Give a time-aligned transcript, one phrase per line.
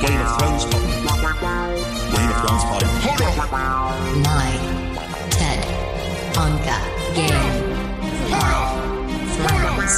[0.00, 1.04] Game of Thrones podcast.
[2.16, 2.96] Game of Thrones podcast.
[4.16, 4.64] Nine,
[5.30, 5.60] Ted,
[6.40, 6.78] Anka,
[7.14, 7.52] Game,
[8.32, 8.72] Five,
[9.36, 9.94] Thrones,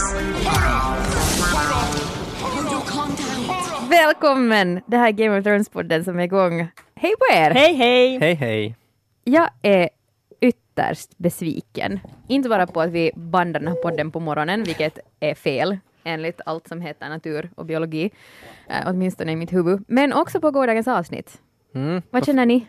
[3.91, 4.81] Välkommen!
[4.87, 6.69] Det här är Game of Thrones-podden som är igång.
[6.95, 7.51] Hej på er!
[7.51, 8.19] Hej hej!
[8.21, 8.77] Hej hej!
[9.25, 9.89] Jag är
[10.79, 12.01] ytterst besviken.
[12.29, 16.41] Inte bara på att vi bandar den här podden på morgonen, vilket är fel enligt
[16.47, 18.11] allt som heter natur och biologi,
[18.69, 21.39] eh, åtminstone i mitt huvud, men också på gårdagens avsnitt.
[21.75, 22.03] Mm.
[22.11, 22.67] Vad känner ni?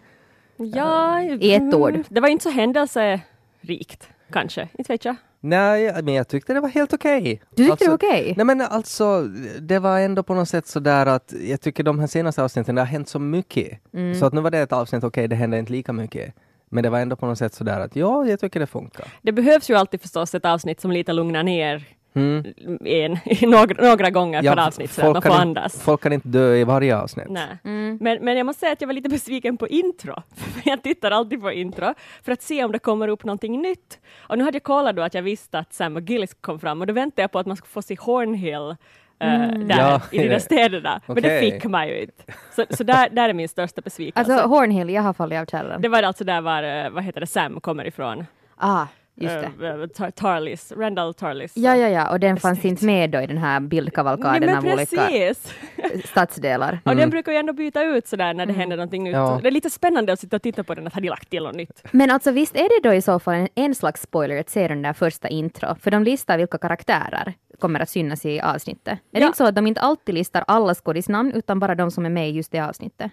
[0.57, 1.89] Ja, I ett ord.
[1.89, 4.67] mm, Det var inte så händelserikt, kanske.
[4.77, 5.15] Inte vet jag.
[5.41, 7.41] Nej, men jag tyckte det var helt okej.
[7.49, 8.33] Du tyckte alltså, det var okej?
[8.37, 9.21] Nej men alltså,
[9.59, 12.81] det var ändå på något sätt sådär att jag tycker de här senaste avsnitten, det
[12.81, 13.79] har hänt så mycket.
[13.93, 14.15] Mm.
[14.15, 16.33] Så att nu var det ett avsnitt, okej det hände inte lika mycket.
[16.69, 19.05] Men det var ändå på något sätt sådär att ja, jag tycker det funkar.
[19.21, 22.43] Det behövs ju alltid förstås ett avsnitt som lite lugnar ner Mm.
[22.85, 23.17] en,
[23.49, 25.81] några, några gånger per avsnitt så man kan får inte, andas.
[25.81, 27.25] folk kan inte dö i varje avsnitt.
[27.29, 27.57] Nej.
[27.63, 27.97] Mm.
[28.01, 30.13] Men, men jag måste säga att jag var lite besviken på intro.
[30.65, 33.99] jag tittar alltid på intro för att se om det kommer upp någonting nytt.
[34.17, 36.81] Och nu hade jag kollat då att jag visste att Sam och Gillis kom fram
[36.81, 38.75] och då väntade jag på att man skulle få se Hornhill
[39.19, 39.27] eh,
[39.59, 41.01] där Ja, i de där städerna.
[41.05, 42.23] Men det fick man ju inte.
[42.55, 44.33] Så, så där, där är min största besvikelse.
[44.33, 45.81] Alltså Hornhill, jag har fallit av kärran.
[45.81, 48.25] det var alltså där var, eh, vad heter det, Sam kommer ifrån.
[48.57, 48.85] Ah,
[49.21, 49.67] just det.
[49.67, 51.51] Eh, eh, Tar- Tarlis, Randall Tarlis.
[51.55, 54.57] Ja, ja, ja, och den fanns inte med då i den här Nej, bildkavalkaden men
[54.57, 55.53] av olika precis!
[56.05, 56.79] stadsdelar.
[56.85, 59.13] Och den brukar ju ändå byta ut sådär när det händer någonting nytt.
[59.13, 59.39] Ja.
[59.41, 61.43] Det är lite spännande att sitta och titta på den, att har de lagt till
[61.43, 61.83] något nytt?
[61.91, 64.67] Men alltså visst är det då i så fall en, en slags spoiler att se
[64.67, 65.75] den där första intro?
[65.81, 68.93] För de listar vilka karaktärer kommer att synas i avsnittet.
[68.93, 69.25] Är det Ja.
[69.25, 72.29] inte så att de inte alltid listar alla skådisnamn utan bara de som är med
[72.29, 73.11] i just det avsnittet?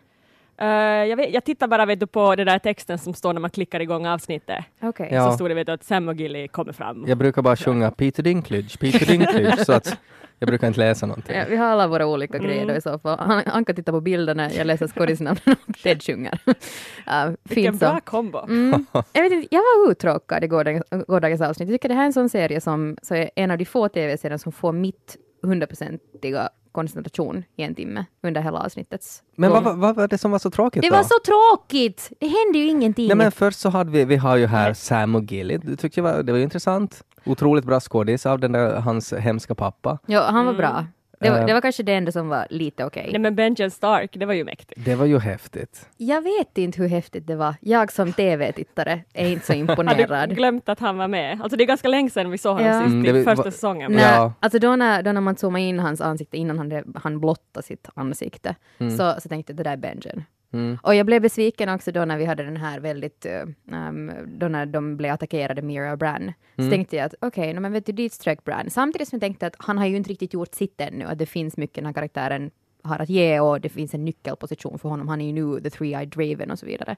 [0.59, 0.69] Eh,
[1.09, 3.51] jag, vet, jag tittar bara vet du, på den där texten som står när man
[3.51, 4.65] klickar igång avsnittet.
[4.83, 5.09] Okej.
[5.13, 5.31] Ja.
[5.31, 7.05] Så stod det vet du, att Sam och Gilly kommer fram.
[7.09, 9.99] Jag brukar bara sjunga Peter Dinklage, Peter Dinklage, så att
[10.39, 11.37] jag brukar inte läsa någonting.
[11.37, 13.19] Ja, vi har alla våra olika grejer då i så fall.
[13.19, 16.41] Han, Anka tittar på bilderna, jag läser skådisnamnen och Ted sjunger.
[16.47, 18.39] Uh, Vilken bra kombo!
[18.39, 18.87] Mm.
[19.13, 21.69] Jag, vet inte, jag var uttråkad i gårdagens, gårdagens avsnitt.
[21.69, 23.89] Jag tycker det här är en sån serie som så är en av de få
[23.89, 29.77] tv-serier som får mitt hundraprocentiga koncentration i en timme under hela avsnittets Men vad, vad,
[29.79, 30.95] vad var det som var så tråkigt Det då?
[30.97, 32.13] var så tråkigt!
[32.21, 33.09] Det hände ju ingenting.
[33.09, 36.01] Nej men först så hade vi, vi har ju här Sam och Gilly, det tyckte
[36.01, 37.03] jag var, det var ju intressant.
[37.25, 39.99] Otroligt bra skådis av den där, hans hemska pappa.
[40.07, 40.87] Ja, han var bra.
[41.21, 41.47] Det var, Eh.
[41.47, 43.09] det var kanske det enda som var lite okej.
[43.13, 44.85] Nej men Benjen Stark, det var ju mäktigt.
[44.85, 45.89] Det var ju häftigt.
[45.97, 47.55] Jag vet inte hur häftigt det var.
[47.61, 50.29] Jag som tv-tittare är inte så Har imponerad.
[50.29, 51.41] du glömt att han var med?
[51.43, 52.81] Alltså det är ganska länge sedan vi såg honom Ja.
[52.81, 53.93] sist Mm, i det första va- säsongen.
[53.93, 54.33] Nej, Ja.
[54.41, 57.89] alltså då när, då när man zoomade in hans ansikte innan han, han blottade sitt
[57.95, 60.25] ansikte så, så tänkte jag det där är Benjen.
[60.57, 60.79] Mm.
[60.83, 63.27] Och jag blev besviken också då när vi hade den här väldigt,
[63.73, 66.33] um, då när de blev attackerade, Mira och Bran.
[66.57, 68.71] Så tänkte jag att okej, okay, men vet du, dit strök Bran.
[68.71, 71.27] Samtidigt som jag tänkte att han har ju inte riktigt gjort sitt ännu, att det
[71.27, 72.51] finns mycket den här karaktären
[72.87, 75.09] har att ge och det finns en nyckelposition för honom.
[75.09, 76.97] Han är ju nu the three-eyed Draven och så vidare.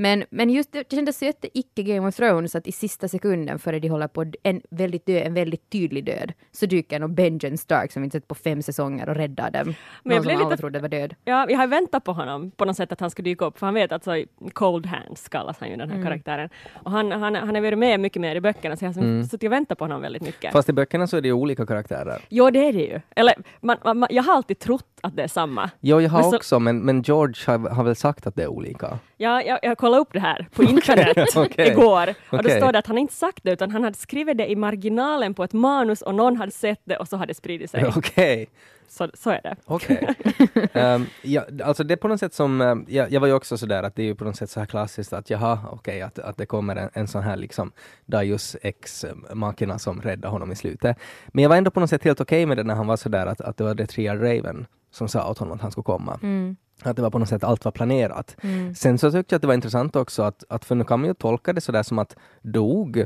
[0.00, 3.08] Men, men just det, det kändes så jätte icke Game of Thrones att i sista
[3.08, 7.10] sekunden före de håller på en väldigt, död, en väldigt tydlig död så dyker nog
[7.14, 9.64] Benjen Stark som vi inte sett på fem säsonger och räddar dem.
[9.64, 11.14] Men jag Någon som blev alla lite- trodde var död.
[11.24, 13.66] Ja, jag har väntat på honom på något sätt att han ska dyka upp, för
[13.66, 16.06] han vet att så Cold Hands kallas han ju den här Mm.
[16.06, 16.48] karaktären.
[16.72, 19.24] Och han, han, han har varit med mycket mer i böckerna, så jag har Mm.
[19.24, 20.52] suttit och väntat på honom väldigt mycket.
[20.52, 22.22] Fast i böckerna så är det ju olika karaktärer.
[22.28, 23.00] Jo, det är det ju.
[23.16, 25.70] Eller, man, man, jag har alltid trott att det är samma.
[25.80, 28.42] Jo, jag har Men så- också, men, men George har, har väl sagt att det
[28.42, 28.98] är olika.
[29.16, 31.68] Jag, jag, jag kollade upp det här på internet okej.
[31.68, 32.60] igår och då Okej.
[32.60, 35.44] står det att han inte sagt det utan han hade skrivit det i marginalen på
[35.44, 37.86] ett manus och någon hade sett det och så hade det spridit sig.
[37.96, 38.48] Okej.
[38.90, 39.56] Så, så är det.
[39.64, 40.14] Okej.
[40.72, 43.58] Ehm, ja, alltså det är på något sätt som, ehm, jag, jag var ju också
[43.58, 46.18] sådär att det är ju på något sätt så här klassiskt att jaha, okej, att,
[46.18, 47.72] att det kommer en, en sån här liksom
[48.06, 50.96] Darius ex-makerna som räddar honom i slutet.
[51.28, 53.26] Men jag var ändå på något sätt helt okej med det när han var sådär
[53.26, 56.18] att, att det var The Triad Raven som sa åt honom att han skulle komma.
[56.22, 56.56] Mm.
[56.82, 58.36] Att det var på något sätt, allt var planerat.
[58.76, 61.08] Sen så tyckte jag att det var intressant också att, att för nu kan man
[61.08, 62.98] ju tolka det sådär som att dog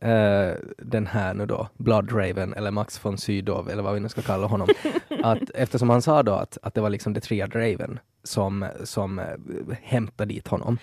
[0.00, 4.08] eh, den här nu då, Blood Raven eller Max von Sydow eller vad vi nu
[4.08, 4.68] ska kalla honom.
[5.22, 9.18] att, eftersom han sa då att, att det var liksom The Triad Raven som, som
[9.18, 9.24] eh,
[9.82, 10.78] hämtade dit honom.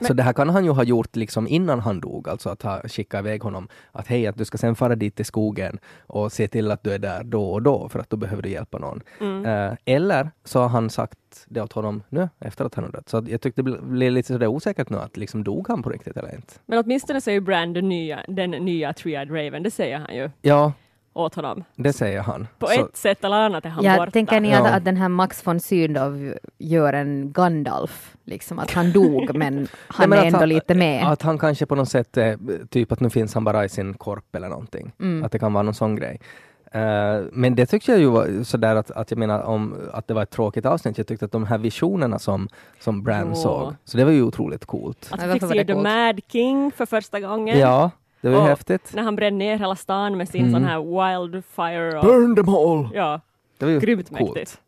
[0.00, 2.62] Eh, så det här kan han ju ha gjort liksom innan han dog, alltså att
[2.62, 6.32] ha skickat iväg honom att hej, att du ska sen fara dit till skogen och
[6.32, 8.78] se till att du är där då och då för att då behöver du hjälpa
[8.78, 9.00] någon.
[9.46, 13.08] Eh, eller så har han sagt det åt honom nu efter att han har dött.
[13.08, 15.90] Så jag tyckte det bl- blev lite sådär osäkert nu att liksom dog han på
[15.90, 16.52] riktigt eller inte.
[16.66, 20.14] Men åtminstone så är ju Brand den nya, den nya Triad Raven, det säger han
[20.16, 20.30] ju.
[20.42, 20.72] Ja,
[21.16, 21.64] åt honom.
[21.76, 22.48] Det säger han.
[22.58, 24.10] På Så- ett sätt eller annat är han Ja, borta.
[24.10, 24.74] tänker ni att, Ja.
[24.74, 28.16] att den här Max von Sydow gör en Gandalf?
[28.24, 29.54] Liksom att han dog men
[29.88, 31.06] han Nej, men är ändå han- lite med.
[31.12, 32.38] Att han kanske på något sätt, är,
[32.70, 34.92] typ att nu finns han bara i sin korp eller någonting.
[35.00, 35.24] Mm.
[35.24, 36.20] Att det kan vara någon sån grej.
[36.72, 40.14] Eh, men det tyckte jag ju var sådär att, att jag menar om att det
[40.14, 40.98] var ett tråkigt avsnitt.
[40.98, 42.48] Jag tyckte att de här visionerna som,
[42.80, 43.34] som Bran Jo.
[43.34, 45.08] såg, så det var ju otroligt coolt.
[45.10, 45.74] Att vi fick se The?
[45.74, 47.58] Mad King för första gången.
[47.58, 47.90] Ja,
[48.30, 48.92] det var ju häftigt.
[48.94, 50.52] När han brände ner hela stan med sin Mm.
[50.52, 51.98] sån här wildfire.
[51.98, 52.88] Och, Burn them all!
[52.94, 53.20] ja,
[53.58, 54.20] Det var ju grymt coolt.
[54.34, 54.60] mäktigt.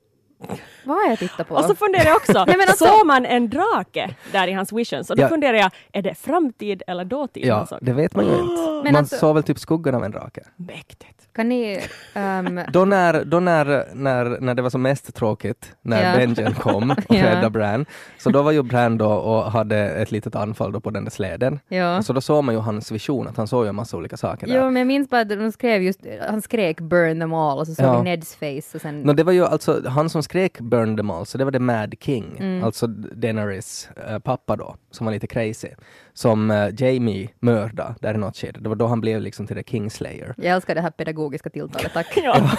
[0.84, 1.54] Vad har jag tittat på?
[1.54, 4.72] Och så funderar jag också, Nej, men alltså- såg man en drake där i hans
[4.72, 5.10] visions?
[5.10, 5.28] Och då Ja.
[5.28, 7.78] funderar jag, är det framtid eller dåtid Ja, såg?
[7.82, 8.62] det vet man ju inte.
[8.62, 10.40] Men man alltså- såg väl typ skuggan av en drake.
[10.56, 11.27] Mäktigt.
[11.38, 11.80] Kan ni...
[12.14, 16.16] ehm, Då när, då när, när, när det var som mest tråkigt, när Ja.
[16.16, 17.24] Benjen kom och Ja.
[17.30, 17.86] räddade Bran,
[18.18, 21.10] så då var ju Bran då och hade ett litet anfall då på den där
[21.10, 21.60] släden.
[21.68, 22.02] ja.
[22.02, 24.46] Så då såg man ju hans vision, att han såg ju en massa olika saker
[24.46, 24.54] där.
[24.56, 27.66] Jo, men jag minns bara att de skrev just, han skrek burn them all och
[27.66, 27.98] så såg Ja.
[28.02, 29.00] vi Neds face och sen...
[29.02, 31.58] Nå, det var ju alltså han som skrek Burn them all, så det var det
[31.60, 32.64] Mad King, Mm.
[32.64, 35.68] alltså Daenerys eh, pappa då, som var lite crazy,
[36.14, 38.60] som eh, Jamie mördade där i något skede.
[38.60, 40.34] Det var då han blev liksom till the Kingslayer.
[40.36, 42.06] Jag älskar det här pedagogiska tilltalet, tack.
[42.24, 42.50] Ja.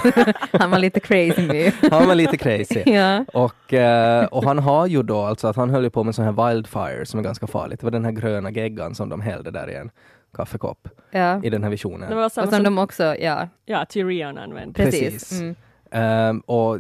[0.60, 1.74] han var lite crazy med.
[1.92, 2.84] Han var lite crazy.
[2.86, 3.26] ja.
[3.34, 6.26] Och, eh, och han har ju då, alltså att han höll ju på med sån
[6.26, 7.80] här wildfire som är ganska farligt.
[7.80, 9.92] Det var den här gröna geggan som de hällde där i en
[10.34, 11.44] kaffekopp ja.
[11.44, 12.18] i den här Det visionen.
[12.18, 14.74] Och som som, de också, ja, ja, Tyrion använde.
[14.74, 15.02] precis.
[15.02, 15.40] Precis.
[15.40, 15.56] Mm.
[15.92, 16.80] Ehm, och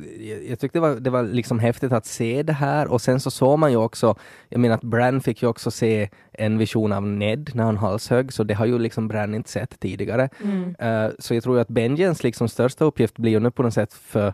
[0.49, 3.31] jag, tyckte det var, det var liksom häftigt att se det här och sen så
[3.31, 4.15] såg man ju också,
[4.49, 8.33] jag menar att Bran fick ju också se en vision av Ned när han halshögg,
[8.33, 10.29] så det har ju liksom Bran inte sett tidigare.
[10.43, 10.75] Mm.
[10.79, 13.93] Eh, så jag tror att Benjens liksom största uppgift blir ju nu på något sätt
[13.93, 14.27] för,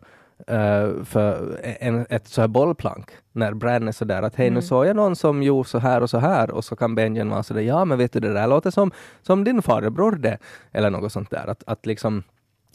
[0.48, 3.12] eh, för en, ett så här bollplank.
[3.32, 6.10] När Bran är sådär att hej nu såg jag någon som gjorde så här och
[6.10, 8.72] så här och så kan Benjen vara sådär ja men vet du det där låter
[8.72, 8.92] som,
[9.22, 10.38] som din farbror det.
[10.72, 11.48] Eller något sånt där.
[11.48, 12.24] Att, att liksom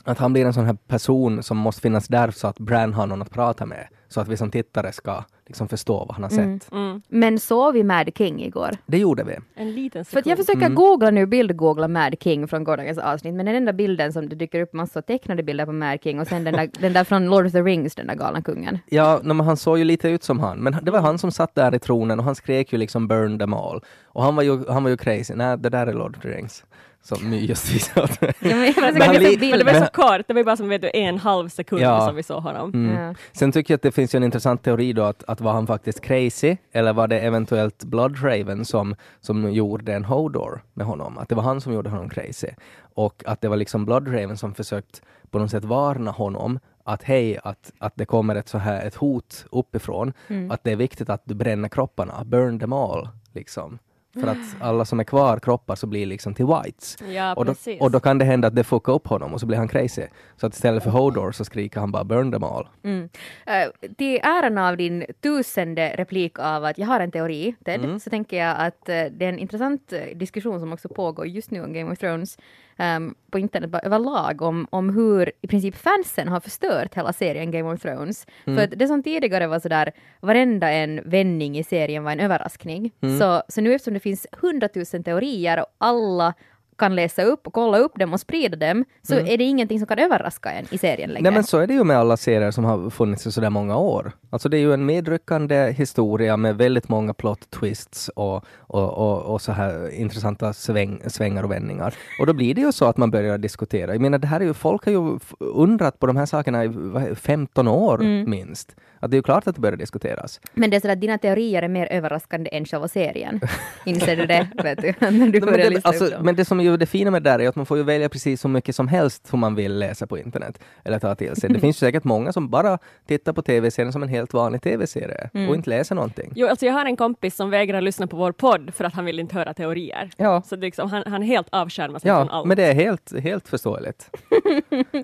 [0.04, 3.06] att han blir en sån här person som måste finnas där så att Bran har
[3.06, 3.86] någon att prata med.
[4.08, 6.72] Så att vi som tittare ska liksom förstå vad han har sett.
[6.72, 7.02] Mm.
[7.08, 8.70] Men såg vi Mad King igår?
[8.86, 9.36] Det gjorde vi.
[9.54, 10.46] En liten För att jag sekund.
[10.46, 10.74] försöker Mm.
[10.74, 14.60] googla nu, bildgoogla Mad King från gårdagens avsnitt, men den enda bilden som det dyker
[14.60, 17.46] upp massa tecknade bilder på Mad King och sen den där, den där från Lord
[17.46, 18.78] of the Rings, den där galna kungen.
[18.86, 21.32] Ja, no, men han såg ju lite ut som han, men det var han som
[21.32, 23.80] satt där i tronen och han skrek ju liksom burn them all.
[24.04, 25.34] Och han var ju, han var ju crazy.
[25.34, 26.64] Nej, det där är Lord of the Rings.
[27.02, 28.32] Som just visade åt mig.
[28.40, 29.22] Ja, men Men
[29.58, 32.06] det var så kort, det var bara som vet du, en halv sekund Ja.
[32.06, 32.74] som vi såg honom.
[32.74, 32.96] Mm.
[33.04, 33.14] Ja.
[33.32, 35.66] Sen tycker jag att det finns ju en intressant teori då att, att var han
[35.66, 41.18] faktiskt crazy eller var det eventuellt Bloodraven som, som gjorde en Hodor med honom?
[41.18, 42.48] Att det var han som gjorde honom crazy.
[42.94, 47.38] Och att det var liksom Bloodraven som försökt på något sätt varna honom att hej,
[47.44, 50.12] att, att det kommer ett så här ett hot uppifrån.
[50.28, 50.50] Mm.
[50.50, 53.08] Att det är viktigt att du bränner kropparna, burn them all.
[53.32, 53.78] Liksom.
[54.14, 56.96] För att alla som är kvar kroppar så blir liksom till whites.
[57.14, 57.80] Ja, Och då, precis.
[57.80, 60.02] och då kan det hända att det fuckar upp honom och så blir han crazy.
[60.36, 62.68] Så att istället för Hodor så skriker han bara burn them all.
[62.82, 63.08] Mm.
[63.46, 68.00] Eh, till äran av din tusende replik av att jag har en teori, Ted, Mm.
[68.00, 71.50] så tänker jag att eh, det är en intressant eh, diskussion som också pågår just
[71.50, 72.38] nu om Game of Thrones
[72.80, 77.50] ehm, på internet bara överlag om, om hur i princip fansen har förstört hela serien
[77.50, 78.26] Game of Thrones.
[78.44, 78.56] Mm.
[78.56, 82.92] För att det som tidigare var sådär, varenda en vändning i serien var en överraskning.
[83.00, 83.18] Mm.
[83.18, 86.34] Så, så nu eftersom det finns hundratusen teorier och alla
[86.80, 89.86] kan läsa upp och kolla upp dem och sprida dem, så är det ingenting som
[89.86, 91.20] kan överraska en i serien längre.
[91.20, 91.22] Mm.
[91.22, 93.76] Nej men så är det ju med alla serier som har funnits i sådär många
[93.76, 94.12] år.
[94.30, 99.34] Alltså det är ju en medryckande historia med väldigt många plot twists och, och, och,
[99.34, 101.94] och så här intressanta sväng, svängar och vändningar.
[102.20, 103.92] Och då blir det ju så att man börjar diskutera.
[103.92, 106.68] Jag menar det här är ju, folk har ju undrat på de här sakerna i
[106.68, 108.30] vad, 15 år Mm.
[108.30, 108.76] minst.
[109.00, 110.40] Att det är ju klart att det börjar diskuteras.
[110.54, 113.40] Men det är så att dina teorier är mer överraskande än själva serien.
[113.84, 114.48] Inser du det?
[114.62, 114.94] Vet du?
[115.10, 117.38] När du men, det, alltså, men det som är ju det fina med det där
[117.38, 120.06] är att man får ju välja precis så mycket som helst som man vill läsa
[120.06, 121.50] på internet eller ta till sig.
[121.50, 125.30] Det finns ju säkert många som bara tittar på tv-serien som en helt vanlig tv-serie
[125.34, 125.48] Mm.
[125.48, 126.32] och inte läser någonting.
[126.36, 129.04] Jo, alltså jag har en kompis som vägrar lyssna på vår podd för att han
[129.04, 130.10] vill inte höra teorier.
[130.16, 132.46] Ja, Så det är liksom, han, han helt avskärmar sig från ja allt.
[132.48, 134.10] men det är helt, helt förståeligt.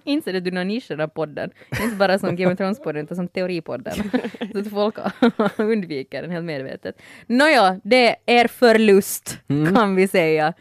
[0.05, 1.51] Inser du att du har nischat av podden?
[1.83, 3.86] Inte bara som Game of Thrones-podden utan som teoripodden.
[4.53, 4.95] så att folk
[5.57, 7.03] undviker den helt medvetet.
[7.27, 9.39] Nåja, det är er förlust
[9.75, 10.53] kan vi säga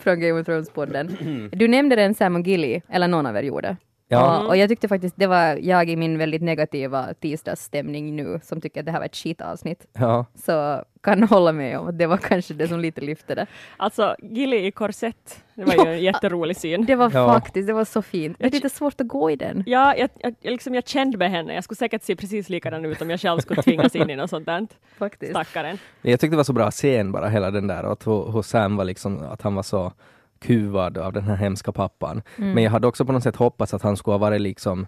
[0.00, 1.48] från Game of Thrones-podden.
[1.52, 3.76] Du nämnde den Sam och Gilly, eller någon av er gjorde.
[4.08, 4.38] Ja.
[4.40, 8.60] Och, och jag tyckte faktiskt det var jag i min väldigt negativa tisdagsstämning nu som
[8.60, 9.86] tycker att det här var ett skitavsnitt.
[9.92, 10.26] Ja.
[10.34, 13.46] Så kan hålla med om att det var kanske det som lite lyfte det.
[13.76, 16.84] Alltså, Gilly i korsett, det var ju en jätterolig syn.
[16.84, 17.32] Det var Ja.
[17.34, 18.36] faktiskt, det var så fint.
[18.38, 19.62] Det är lite svårt att gå i den.
[19.66, 21.54] Ja, jag, jag, jag liksom, jag kände med henne.
[21.54, 24.30] Jag skulle säkert se precis likadan ut om jag själv skulle tvingas in i något
[24.30, 24.66] sånt där.
[24.98, 25.30] Faktiskt.
[25.32, 25.78] Stackaren.
[26.02, 28.84] Jag tyckte det var så bra scen bara, hela den där, att hur Sam var
[28.84, 29.92] liksom, att han var så
[30.44, 32.22] kuvad av den här hemska pappan.
[32.38, 32.52] Mm.
[32.52, 34.86] Men jag hade också på något sätt hoppats att han skulle ha varit liksom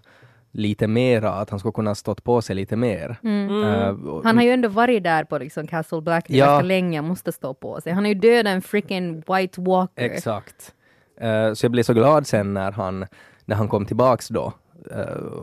[0.51, 3.17] lite mera, att han skulle kunna stått på sig lite mer.
[3.23, 4.21] Mm.
[4.23, 6.61] Han har ju ändå varit där på liksom Castle Black Ja.
[6.61, 7.93] länge, måste stå på sig.
[7.93, 10.03] Han har ju dödat en freaking White Walker.
[10.03, 10.73] Exakt.
[11.21, 13.05] Eh, så jag blev så glad sen när han,
[13.45, 14.53] när han kom tillbaks då.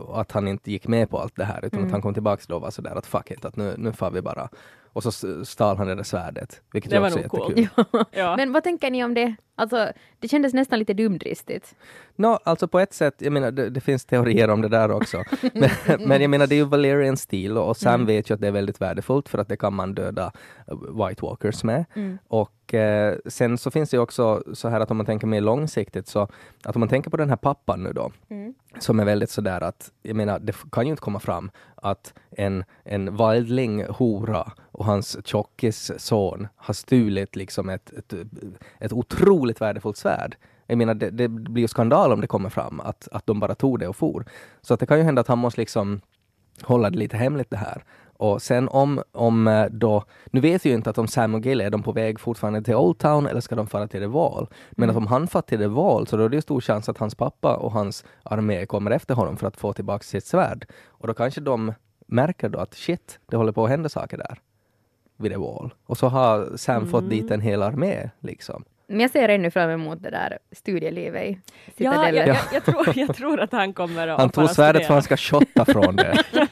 [0.07, 1.85] och att han inte gick med på allt det här utan Mm.
[1.87, 4.11] att han kom tillbaks då och var sådär att fuck it, att nu, nu far
[4.11, 4.49] vi bara.
[4.93, 5.11] Och så
[5.45, 6.61] stal han det där svärdet.
[6.73, 7.57] Vilket Det var också är nog coolt.
[7.57, 8.03] jättekul.
[8.11, 8.35] Ja.
[8.37, 9.35] Men vad tänker ni om det?
[9.55, 11.75] Alltså, det kändes nästan lite dumdristigt.
[12.15, 15.23] Nå, alltså på ett sätt, jag menar det, det finns teorier om det där också.
[15.53, 15.69] men,
[16.07, 18.07] men jag menar det är ju Valerian stil och Sam Mm.
[18.07, 20.31] vet ju att det är väldigt värdefullt för att det kan man döda
[20.67, 21.85] eh, White Walkers med.
[21.93, 22.17] Mm.
[22.27, 25.41] Och eh, sen så finns det ju också så här att om man tänker mer
[25.41, 26.27] långsiktigt så
[26.63, 28.53] att om man tänker på den här pappan nu då Mm.
[28.79, 32.63] som är väldigt sådär att, jag menar det kan ju inte komma fram att en,
[32.83, 38.13] en valdling hora och hans tjockis son har stulit liksom ett, ett,
[38.79, 40.35] ett otroligt värdefullt svärd.
[40.67, 43.55] Jag menar det, det blir ju skandal om det kommer fram att, att de bara
[43.55, 44.25] tog det och for.
[44.61, 46.01] Så att det kan ju hända att han måste liksom
[46.61, 47.83] hålla det lite hemligt det här.
[48.17, 51.45] Och sen om, om eh, då, nu vet vi ju inte att om Sam och
[51.45, 54.47] Gill är de på väg fortfarande till Old Town eller ska de fara till Wall.
[54.71, 57.15] Men att om han far till Wall så då är det stor chans att hans
[57.15, 60.65] pappa och hans armé kommer efter honom för att få tillbaka sitt svärd.
[60.87, 61.73] Och då kanske de
[62.07, 64.39] märker då att shit, det håller på att hända saker där
[65.17, 65.73] vid The Wall.
[65.85, 68.63] Och så har Sam fått dit en hel armé liksom.
[68.87, 71.37] Men jag ser ännu fram emot det där studielivet i
[71.77, 74.83] Ja, jag, jag, jag, tror, jag tror att han kommer att Han tog svärdet för
[74.83, 74.93] studera.
[74.93, 76.23] han ska shotta från det.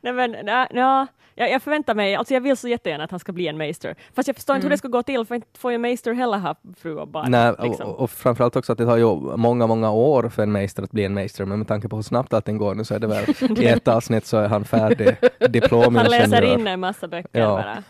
[0.00, 1.06] Nej men, nej, ja,
[1.38, 3.94] jag, jag förväntar mig, alltså jag vill så jättegärna att han ska bli en meister.
[4.14, 6.38] Fast jag förstår inte hur det ska gå till, för inte får ju meister heller
[6.38, 7.30] ha fru och barn.
[7.30, 7.86] Nej, liksom.
[7.86, 10.90] och, och framförallt också att det tar ju många, många år för en meister att
[10.90, 13.06] bli en meister, men med tanke på hur snabbt allting går nu så är det
[13.06, 13.24] väl
[13.62, 16.10] i ett avsnitt så är han färdig han diplomingenjör.
[16.10, 17.46] läser in en massa böcker Ja.
[17.48, 17.82] bara.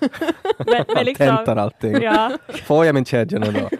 [0.59, 2.02] Men, men, Han liksom, tentar allting.
[2.02, 2.31] ja,
[2.64, 3.69] Får jag min kedja nu då?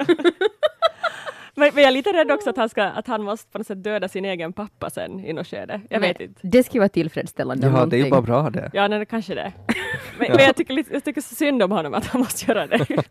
[1.59, 3.67] men, men jag är lite rädd också att han, ska, att han måste på något
[3.67, 5.81] sätt döda sin egen pappa sen i något skede.
[5.91, 6.41] Jag vet inte.
[6.43, 7.67] Det skulle vara tillfredsställande.
[7.67, 8.11] Ja, det är ju någonting.
[8.11, 8.71] bara bra det.
[8.73, 9.53] Ja, nej, det kanske det.
[10.19, 12.67] Men, men jag, tycker lite, jag tycker så synd om honom att han måste göra
[12.67, 12.87] det.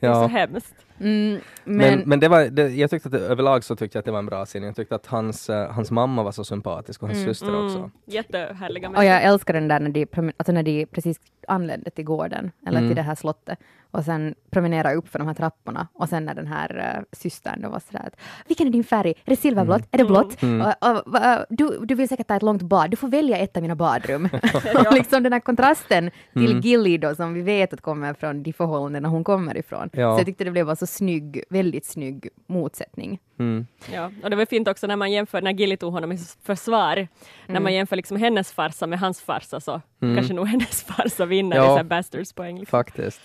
[0.00, 0.26] Det är så Ja.
[0.26, 0.74] hemskt.
[1.00, 4.00] Mm, Men, men, men det var, det, jag tyckte att det, överlag så tyckte jag
[4.00, 4.62] att det var en bra scen.
[4.62, 7.78] Jag tyckte att hans, eh, hans mamma var så sympatisk och hans syster också.
[7.78, 9.04] Mm, jättehärliga och människor.
[9.14, 11.16] jag älskar den där när de, alltså när de precis
[11.48, 12.88] anlände till gården, eller Mm.
[12.90, 13.58] till det här slottet,
[13.96, 17.62] och sen promenerar upp för de här trapporna, och sen när den här uh, systern
[17.62, 19.10] då var sådär att vilken är din färg?
[19.10, 19.82] Är det silverblått?
[19.90, 20.42] Är det blått?
[20.42, 20.60] Mm.
[20.60, 23.56] Och, och, va, du, du vill säkert ta ett långt bad, du får välja ett
[23.56, 24.28] av mina badrum.
[24.86, 26.60] och liksom den här kontrasten till Mm.
[26.60, 29.90] Gilly då, som vi vet att kommer från de förhållanden hon kommer ifrån.
[29.92, 30.14] Ja.
[30.14, 33.18] Så jag tyckte det blev bara så snygg, väldigt snygg motsättning.
[33.38, 33.66] Mm.
[33.92, 37.08] Ja, och det var fint också när man jämför, när Gilly tog honom i försvar,
[37.46, 41.56] när man jämför liksom hennes farsa med hans farsa så kanske nog hennes farsa vinner
[41.56, 41.64] Ja.
[41.64, 42.58] i så här bastardspoäng.
[42.58, 42.78] Liksom.
[42.78, 43.20] Faktiskt.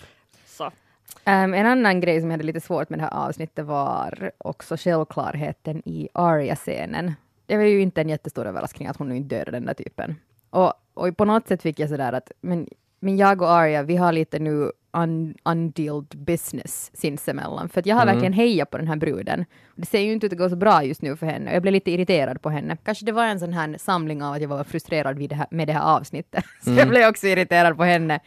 [1.26, 4.76] Um, en annan grej som jag hade lite svårt med det här avsnittet var också
[4.76, 7.12] självklarheten i Arya-scenen.
[7.46, 10.16] Det var ju inte en jättestor överraskning att hon nu inte dödade den där typen.
[10.50, 12.68] Och, och på något sätt fick jag sådär att, men,
[13.00, 17.68] men jag och Arya, vi har lite nu un, undealed business sinsemellan.
[17.68, 19.44] För att jag har verkligen hejat på den här bruden.
[19.74, 21.52] Det ser ju inte ut att gå så bra just nu för henne.
[21.52, 22.76] Jag blev lite irriterad på henne.
[22.84, 25.46] Kanske det var en sån här samling av att jag var frustrerad vid det här,
[25.50, 26.44] med det här avsnittet.
[26.60, 28.20] Så jag blev också irriterad på henne.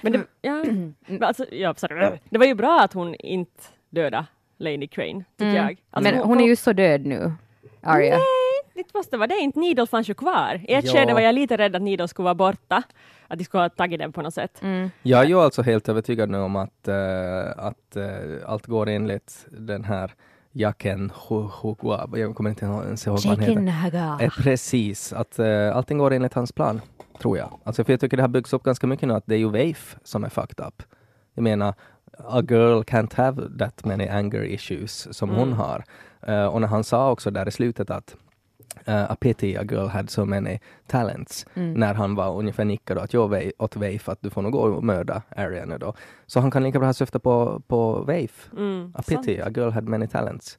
[0.00, 0.64] Men det, ja,
[1.06, 2.18] men alltså, ja, sorry.
[2.30, 4.26] det var ju bra att hon inte dödade
[4.58, 5.76] Lady Crane, tycker jag.
[5.90, 7.32] Alltså, men hon är ju så död nu,
[7.82, 8.16] Arya.
[8.16, 8.35] Nej,
[8.76, 9.58] det måste vara det inte.
[9.60, 10.60] Needle fanns ju kvar.
[10.68, 10.92] I ett Ja.
[10.92, 12.82] skede var jag lite rädd att Needle skulle vara borta.
[13.28, 14.62] Att de skulle ha tagit den på något sätt.
[15.02, 16.96] Jag är ju alltså helt övertygad nu om att, eh,
[17.56, 18.06] att eh,
[18.46, 20.14] allt går enligt den här
[20.52, 21.12] Jaken
[21.62, 24.24] Hugwa, jag kommer inte ens ihåg vad han heter.
[24.24, 26.80] Eh, precis, att eh, allting går enligt hans plan,
[27.20, 27.58] tror jag.
[27.64, 29.50] Alltså för jag tycker det har byggts upp ganska mycket nu att det är ju
[29.50, 30.82] Waif som är fucked up.
[31.34, 31.74] Jag menar,
[32.18, 35.84] a girl can't have that many anger issues som hon har.
[36.26, 38.16] Eh, och när han sa också där i slutet att
[38.88, 41.46] uh, a pity a girl had so many talents.
[41.54, 44.60] När han var ungefär nickad att jag Wei- åt Waif att du får nog gå
[44.60, 45.94] och mörda Arya nu då.
[46.26, 48.48] Så han kan lika bra syfta på, på Waif.
[48.56, 50.58] Mm, A pity, a girl had many talents.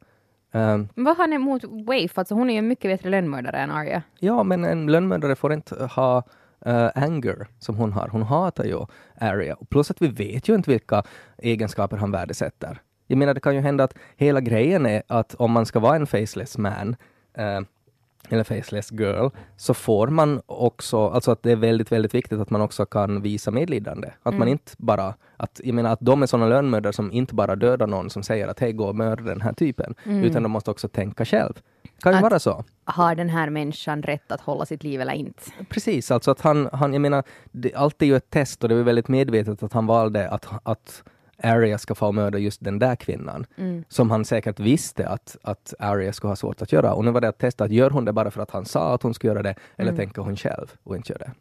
[0.51, 0.61] Um,
[0.95, 2.17] Men vad har han emot Waif?
[2.17, 4.03] Alltså hon är ju en mycket bättre lönnmördare än Arya.
[4.19, 6.23] Ja, men en lönnmördare får inte ha
[6.65, 8.07] eh, anger som hon har.
[8.07, 8.85] Hon hatar ju
[9.21, 9.55] Arya.
[9.69, 11.03] Plus att vi vet ju inte vilka
[11.37, 12.81] egenskaper han värdesätter.
[13.07, 15.95] Jag menar, det kan ju hända att hela grejen är att om man ska vara
[15.95, 16.95] en faceless man
[17.37, 17.59] eh,
[18.29, 22.49] eller faceless girl, så får man också, alltså att det är väldigt, väldigt viktigt att
[22.49, 24.11] man också kan visa medlidande.
[24.23, 27.55] Att man inte bara, att, jag menar att de är sådana lönnmördare som inte bara
[27.55, 30.71] dödar någon som säger att hej, gå och mörda den här typen, utan de måste
[30.71, 31.53] också tänka själv.
[32.01, 32.63] Kan ju vara så.
[32.83, 35.43] Har den här människan rätt att hålla sitt liv eller inte?
[35.69, 38.75] Precis, alltså att han, han jag menar, det, allt är ju ett test och det
[38.75, 41.03] var väldigt medvetet att han valde att, att
[41.43, 43.45] Arya ska få mörda just den där kvinnan.
[43.87, 46.93] Som han säkert visste att, att Arya skulle ha svårt att göra.
[46.93, 48.93] Och nu var det att testa, att gör hon det bara för att han sa
[48.93, 51.31] att hon skulle göra det, eller tänker hon själv och inte göra det?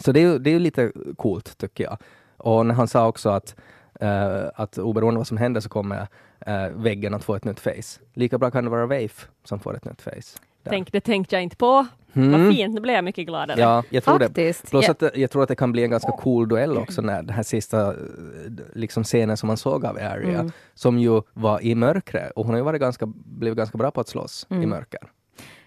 [0.00, 1.98] Så det är ju det är lite coolt tycker jag.
[2.36, 3.56] Och när han sa också att,
[4.00, 6.08] eh, att oberoende vad som händer så kommer
[6.40, 8.00] eh, väggen att få ett nytt face.
[8.14, 10.38] Lika bra kan det vara Vafe som får ett nytt face.
[10.70, 10.76] Där.
[10.76, 11.86] Tänk, det tänkte jag inte på.
[12.18, 13.60] Vad fint, nu blev jag mycket gladare.
[13.60, 14.24] Ja, jag tror det.
[14.24, 14.70] Faktiskt.
[14.70, 14.90] Plus Ja.
[14.90, 17.34] att det- jag tror att det kan bli en ganska cool duell också när den
[17.34, 17.94] här sista eh,
[18.74, 20.52] liksom scenen som man såg av Arya, Mm.
[20.74, 24.00] som ju var i mörkret och hon har ju varit ganska, blivit ganska bra på
[24.00, 24.62] att slåss Mm.
[24.62, 25.00] i mörker.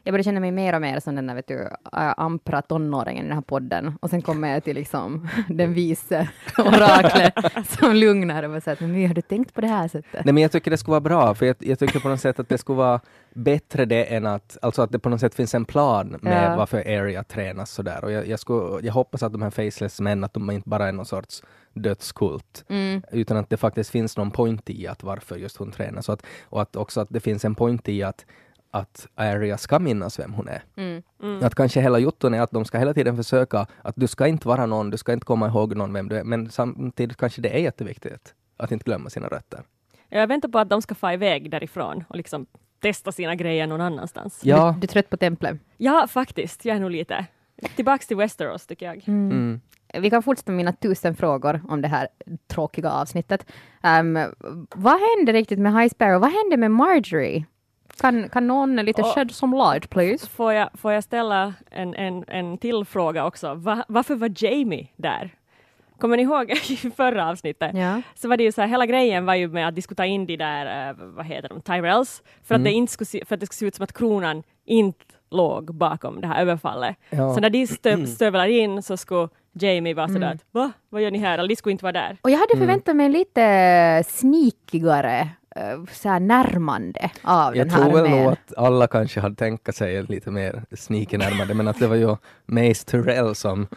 [0.04, 1.70] Jag börjar känna mig mer och mer som den där vet du,
[2.18, 3.94] ampra tonåringen i den här podden.
[4.02, 7.34] Och sen kommer jag till liksom den vise oraklet
[7.68, 10.26] som lugnar och säger men har du tänkt på det här sättet?
[10.26, 12.40] Nej men jag tycker det skulle vara bra, för jag, jag tycker på något sätt
[12.40, 13.00] att det skulle vara
[13.34, 16.56] bättre det än att, alltså att det på något sätt finns en plan med Ja.
[16.58, 18.04] varför Area tränas sådär.
[18.04, 20.88] Och jag, jag, skulle, jag hoppas att de här faceless män, att de inte bara
[20.88, 23.02] är någon sorts dödskult, Mm.
[23.12, 26.02] utan att det faktiskt finns någon point i att varför just hon tränar.
[26.02, 28.26] Så att, och att också att det finns en point i att
[28.72, 30.64] att Arya ska minnas vem hon är.
[30.78, 31.44] Mm.
[31.44, 34.48] Att kanske hela jotton är att de ska hela tiden försöka att du ska inte
[34.48, 37.50] vara någon, du ska inte komma ihåg någon vem du är, men samtidigt kanske det
[37.56, 39.62] är jätteviktigt att inte glömma sina rötter.
[40.10, 42.46] Jag väntar på att de ska få iväg därifrån och liksom
[42.82, 44.40] testa sina grejer någon annanstans.
[44.44, 45.58] Ja, Du, du är trött på templet?
[45.78, 46.66] Ja, faktiskt.
[46.66, 47.26] Jag är nog lite.
[47.76, 49.04] Tillbaks till Westeros, tycker jag.
[49.08, 49.62] mm.
[49.94, 52.08] Vi kan fortsätta med mina tusen frågor om det här
[52.48, 53.46] tråkiga avsnittet.
[53.84, 54.20] Um,
[54.76, 56.22] vad hände riktigt med High Sparrow?
[56.22, 57.46] Vad hände med Marjorie?
[58.02, 60.28] Kan, kan någon lite Och- shed some light please?
[60.30, 63.54] Får jag, får jag ställa en, en, en till fråga också?
[63.54, 65.30] Va, varför var Jamie där?
[66.00, 67.72] Kommer ni ihåg i förra avsnittet?
[67.78, 68.02] Ja.
[68.16, 70.38] Så var det ju så här, hela grejen var ju med att ta in de
[70.38, 73.46] där, eh, vad heter de, Tyrells, för att, det inte skulle se, för att det
[73.46, 76.96] skulle se ut som att kronan inte låg bakom det här överfallet.
[77.10, 77.34] Ja.
[77.34, 81.12] Så när de stö, stövlar in så skulle Jamie vara sådär att va, vad gör
[81.12, 81.38] ni här?
[81.38, 82.18] Eller de skulle inte vara där.
[82.22, 85.28] Och jag hade förväntat mig en lite sneakigare eh,
[85.92, 89.76] så här närmande av Jag den här tror väl nog att alla kanske hade tänkt
[89.76, 92.16] sig lite mer sneaky närmare, men att det var ju
[92.46, 93.68] Mace Tyrell som,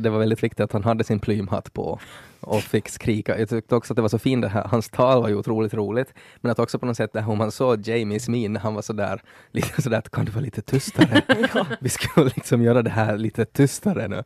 [0.00, 1.98] det var väldigt viktigt att han hade sin plymhatt på
[2.40, 3.38] och fick skrika.
[3.38, 5.74] Jag tyckte också att det var så fint det här, hans tal var ju otroligt
[5.74, 8.74] roligt, men att också på något sätt det här, om man såg Jamies min, han
[8.74, 11.22] var sådär, lite sådär att kan du vara lite tystare?
[11.80, 14.24] Vi skulle liksom göra det här lite tystare nu.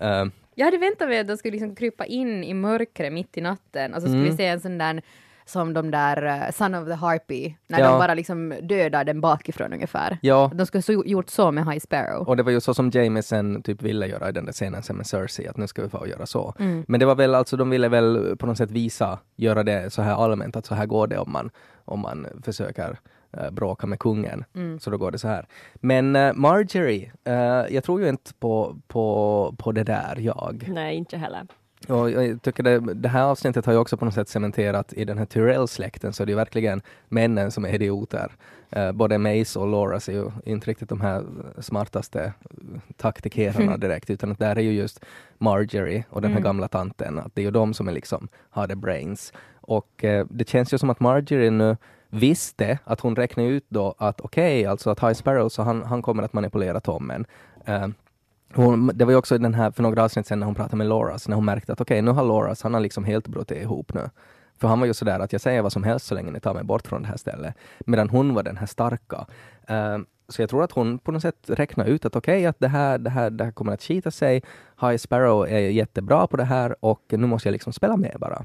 [0.00, 3.40] Um, Jag hade väntat mig att de skulle liksom krypa in i mörkret mitt i
[3.40, 4.30] natten och så skulle Mm.
[4.30, 5.02] vi se en sån där
[5.48, 7.90] som de där uh, Son of the Harpy, när Ja.
[7.90, 10.18] de bara liksom dödar den bakifrån ungefär.
[10.22, 12.28] ja, De skulle så gjort så med High Sparrow.
[12.28, 14.82] Och det var ju så som Jamie sen typ ville göra i den där scenen
[14.82, 16.54] sen med Cersei, att nu ska vi få göra så.
[16.58, 16.84] Mm.
[16.88, 20.02] Men det var väl alltså, de ville väl på något sätt visa, göra det så
[20.02, 21.50] här allmänt, att så här går det om man,
[21.84, 22.98] om man försöker
[23.36, 24.44] eh, bråka med kungen.
[24.54, 24.80] Mm.
[24.80, 25.46] Så då går det så här.
[25.74, 27.34] Men eh, Marjorie, eh,
[27.74, 30.64] jag tror ju inte på, på, på det där, jag.
[30.68, 31.46] Nej, inte heller.
[31.88, 35.04] Och jag tycker det, det här avsnittet har ju också på något sätt cementerat i
[35.04, 38.32] den här Tyrell-släkten så det är verkligen männen som är idioter.
[38.70, 41.24] Eh, både Mace och Laura är ju inte riktigt de här
[41.58, 42.32] smartaste
[42.96, 45.04] taktikerarna direkt utan att där är ju just
[45.38, 48.66] Marjorie och den här gamla tanten, att det är ju de som är liksom har
[48.66, 49.32] the brains.
[49.60, 51.76] Och eh, det känns ju som att Marjorie nu
[52.10, 56.02] visste att hon räknade ut då att okej, alltså att High Sparrow, så han, han
[56.02, 57.26] kommer att manipulera Tommen.
[57.64, 57.88] Eh,
[58.54, 60.86] hon, det var ju också den här, för några avsnitt sedan när hon pratade med
[60.86, 63.94] Loras, när hon märkte att okej, nu har Loras, han har liksom helt brutit ihop
[63.94, 64.10] nu.
[64.58, 66.54] För han var ju sådär att jag säger vad som helst så länge ni tar
[66.54, 67.54] mig bort från det här stället.
[67.80, 69.26] Medan hon var den här starka.
[69.70, 72.68] Uh, så jag tror att hon på något sätt räknar ut att okej, att det
[72.68, 74.42] här, det, här, det här kommer att skita sig.
[74.80, 78.44] High Sparrow är jättebra på det här och nu måste jag liksom spela med bara.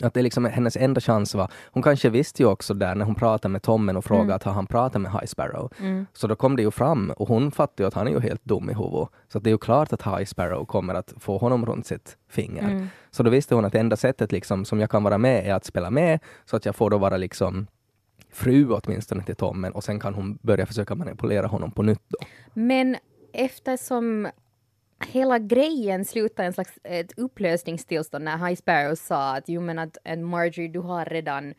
[0.00, 3.04] Att det är liksom hennes enda chans var, hon kanske visste ju också där när
[3.04, 5.72] hon pratade med Tommen och frågade att har han pratat med High Sparrow?
[6.12, 8.44] Så då kom det ju fram och hon fattade ju att han är ju helt
[8.44, 9.08] dum i huvudet.
[9.28, 12.88] Så det är ju klart att High Sparrow kommer att få honom runt sitt finger.
[13.10, 15.54] Så då visste hon att det enda sättet liksom som jag kan vara med är
[15.54, 17.66] att spela med så att jag får då vara liksom
[18.32, 22.18] fru åtminstone till Tommen och sen kan hon börja försöka manipulera honom på nytt då.
[22.54, 22.96] Men
[23.32, 24.28] eftersom
[25.06, 29.78] hela grejen slutade i en slags ett upplösningstillstånd när High Sparrow sa att jo men
[29.78, 31.54] att att Marjorie du har redan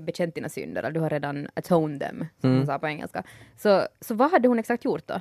[0.00, 3.22] bekänt dina synder, eller du har redan atoned them, som hon sa på engelska.
[3.56, 5.20] Så, så vad hade hon exakt gjort då?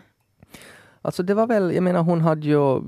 [1.01, 2.81] Alltså det var väl, jag menar hon hade ju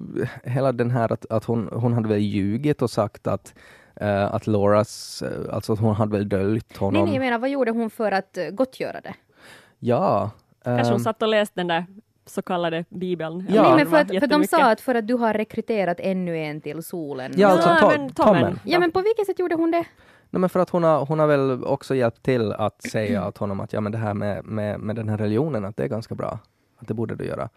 [0.44, 3.54] hela den här att, att hon, hon hade väl ljugit och sagt att
[3.96, 6.94] eh, att Lauras, eh, alltså hon hade väl döljt honom.
[6.94, 9.14] Nej, nej, jag menar vad gjorde hon för att uh, gottgöra det?
[9.80, 10.32] Ja.
[10.64, 11.86] Kanske hon ehm, satt och läste den där
[12.26, 13.46] så kallade bibeln.
[13.50, 13.62] Ja.
[13.64, 16.62] nej, men för, att, för de sa att för att du har rekryterat ännu en
[16.62, 17.32] till solen.
[17.36, 18.42] Ja, alltså Ja, to- men Tommen.
[18.42, 18.60] Tommen.
[18.64, 19.86] ja, men på vilket sätt gjorde hon det?
[20.30, 23.38] Nej, men för att hon har, hon har väl också hjälpt till att säga åt
[23.38, 25.88] honom att ja, men det här med, med, med den här religionen, att det är
[25.88, 26.40] ganska bra.
[26.78, 27.50] Att det borde du göra.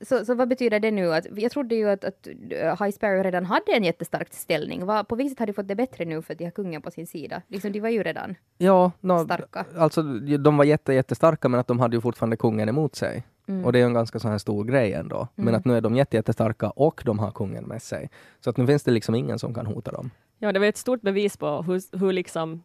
[0.00, 1.14] Så, så vad betyder det nu?
[1.14, 4.86] Att, jag trodde ju att, att uh, High Sparrow redan hade en jättestark ställning.
[4.86, 6.90] Vad, på viset har de fått det bättre nu för att de har kungen på
[6.90, 7.42] sin sida.
[7.48, 9.64] Liksom, de var ju redan Ja, no, starka.
[9.76, 10.02] alltså
[10.38, 13.26] de var jätte, jättestarka men att de hade ju fortfarande kungen emot sig.
[13.48, 13.64] Mm.
[13.64, 15.28] Och det är en ganska sån här stor grej ändå.
[15.34, 18.10] Men att nu är de jätte, jättestarka och de har kungen med sig.
[18.40, 20.10] Så att nu finns det liksom ingen som kan hota dem.
[20.38, 22.62] Ja, det var ett stort bevis på hur, hur liksom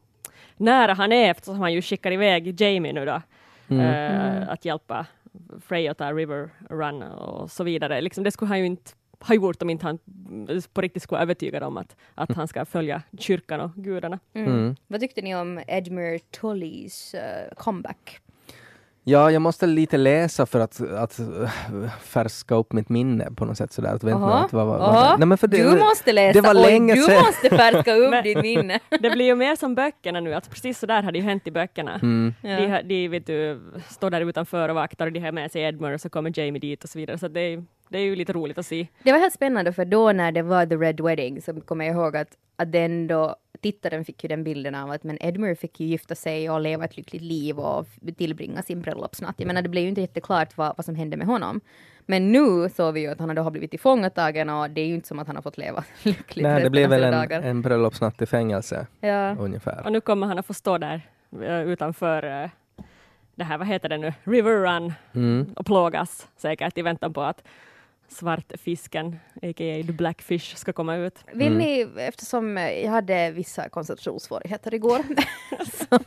[0.57, 3.21] nära han är eftersom han ju skickar iväg Jamie nu då.
[3.75, 5.05] eh, att hjälpa
[5.61, 8.01] Frey att ta River Run och så vidare.
[8.01, 9.99] Liksom, det skulle han ju inte ha gjort om inte han
[10.73, 14.19] på riktigt skulle vara övertygad om att, att han ska följa kyrkan och gudarna.
[14.33, 14.75] Mm.
[14.87, 18.19] Vad tyckte ni om Edmure Tullys uh, comeback?
[19.05, 21.25] Ja, jag måste lite läsa för att, att äh,
[22.01, 23.93] färska upp mitt minne på något sätt sådär.
[23.95, 25.19] Att vänta att vad, vad.
[25.19, 27.23] Nej, men för det, du måste läsa det var och länge du sedan.
[27.25, 28.79] måste färska upp ditt minne.
[29.01, 31.51] Det blir ju mer som böckerna nu, att precis så där hade ju hänt i
[31.51, 31.93] böckerna.
[31.95, 32.33] Mm.
[32.41, 32.49] Ja.
[32.59, 35.61] De, har- de vet du, står där utanför och vaktar och de har med sig
[35.61, 37.17] Edmure och så kommer Jamie dit och så vidare.
[37.17, 37.63] Så det, är-
[37.93, 38.88] det är ju lite roligt att se.
[39.03, 41.95] Det var helt spännande för då när det var The Red Wedding så kommer jag
[41.95, 45.79] ihåg att, att den då, tittaren fick ju den bilden av att men Edmure fick
[45.79, 49.36] ju gifta sig och leva ett lyckligt liv och tillbringa sin bröllopsnatt.
[49.38, 51.62] Jag menar det blev ju inte jätteklart vad, vad som hände med honom.
[52.06, 54.93] Men nu såg vi ju att han då har blivit tillfångatagen och det är ju
[54.95, 57.41] inte som att han har fått leva lyckligt Nej, det blev väl en, dagar.
[57.41, 59.36] en bröllopsnatt i fängelse Ja.
[59.39, 59.82] ungefär.
[59.86, 61.01] Och nu kommer han att få stå där
[61.41, 62.49] eh, utanför eh,
[63.36, 65.53] det här, vad heter det nu, River Run Mm.
[65.56, 67.43] och plågas säkert i väntan på att
[68.13, 69.84] svartfisken, a.k.a.
[69.88, 71.23] the blackfish, ska komma ut.
[71.34, 71.58] Vill Mm.
[71.58, 74.99] ni, eftersom jag hade vissa koncentrationssvårigheter igår,
[75.65, 75.99] så,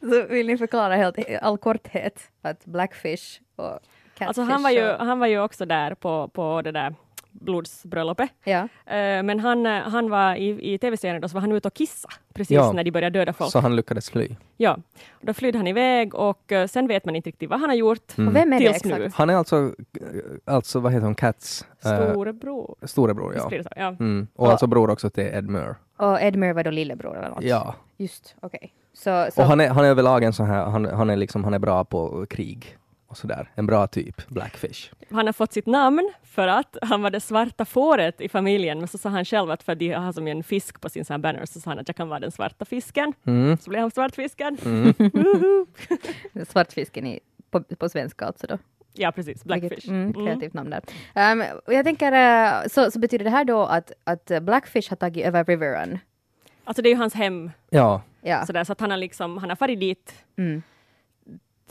[0.00, 3.78] så vill ni förklara helt i all korthet att Blackfish och
[4.14, 6.94] Catfish Alltså han var, ju, han var ju också där på, på det där
[7.32, 8.30] blodsbröllopet.
[8.44, 8.58] ja.
[8.86, 11.74] Eh, men han, eh, han var i, i tv-serien då så var han ute och
[11.74, 12.72] kissa precis Ja.
[12.72, 13.50] när de började döda folk.
[13.50, 14.28] Så han lyckades fly.
[14.56, 14.72] Ja,
[15.10, 17.76] och då flydde han iväg och eh, sen vet man inte riktigt vad han har
[17.76, 18.18] gjort.
[18.18, 18.28] Mm.
[18.28, 18.94] Och vem är det Tills nu.
[18.94, 19.14] exakt?
[19.14, 19.74] Han är alltså,
[20.44, 22.74] alltså vad heter hon, Cats Storebror.
[22.82, 23.34] storebror?
[23.34, 23.50] Ja.
[23.50, 23.68] Så?
[23.76, 23.86] Ja.
[23.88, 24.26] Mm.
[24.34, 24.50] Och Ja.
[24.50, 25.74] alltså bror också till Ed Mure.
[25.96, 27.42] Och Edmure var då lillebror eller något?
[27.44, 27.74] Ja.
[27.96, 28.72] Just, okej.
[28.94, 31.44] Så, så Och han är, han är överlag en sån här, han, han är liksom,
[31.44, 32.76] han är bra på krig
[33.12, 33.50] och sådär.
[33.54, 34.90] En bra typ, Blackfish.
[35.10, 38.88] Han har fått sitt namn för att han var det svarta fåret i familjen, men
[38.88, 41.60] så sa han själv att för de har som en fisk på sin banner, så
[41.60, 43.12] sa han att jag kan vara den svarta fisken.
[43.26, 43.56] Mm.
[43.58, 44.58] Så blev han svartfisken.
[44.64, 44.94] Mm.
[46.48, 47.20] svartfisken i,
[47.50, 48.58] på, på svenska alltså då?
[48.94, 49.44] Ja, precis.
[49.44, 49.88] Blackfish.
[49.88, 50.12] Mm, Mm.
[50.26, 50.82] kreativt namn där.
[51.66, 55.26] Och jag tänker, eh, så, så betyder det här då att, att Blackfish har tagit
[55.26, 55.98] över River Run?
[56.64, 58.02] Alltså det är ju hans hem, Ja.
[58.20, 58.46] Ja.
[58.46, 60.62] sådär, så att han har liksom, han har farit dit Mm.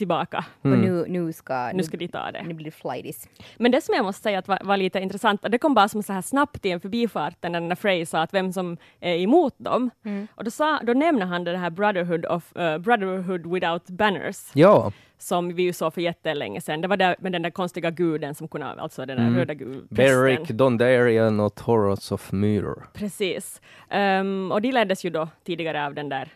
[0.02, 0.46] Tillbaka.
[0.64, 0.74] Mm.
[0.80, 1.72] Och nu, nu ska...
[1.74, 2.44] Nu ska de ta det.
[2.48, 3.28] Nu blir det flighties.
[3.58, 6.04] Men det som jag måste säga att var, var lite intressant, det kom bara som
[6.04, 9.90] så här snabbt i en förbifart när Frey sa att vem som är emot dem.
[10.36, 14.92] Och då, sa, då nämner han det här Brotherhood, of, eh, Brotherhood without banners, Ja.
[15.18, 16.82] som vi ju såg för jättelänge sedan.
[16.82, 19.36] Det var där med den där konstiga guden som kunde, alltså den där Mm.
[19.40, 19.88] röda guden.
[19.90, 22.74] Beric, Dondarrion och Toros of Myr.
[22.94, 23.62] Precis.
[23.90, 26.28] Ehm, och de leddes ju då tidigare av den där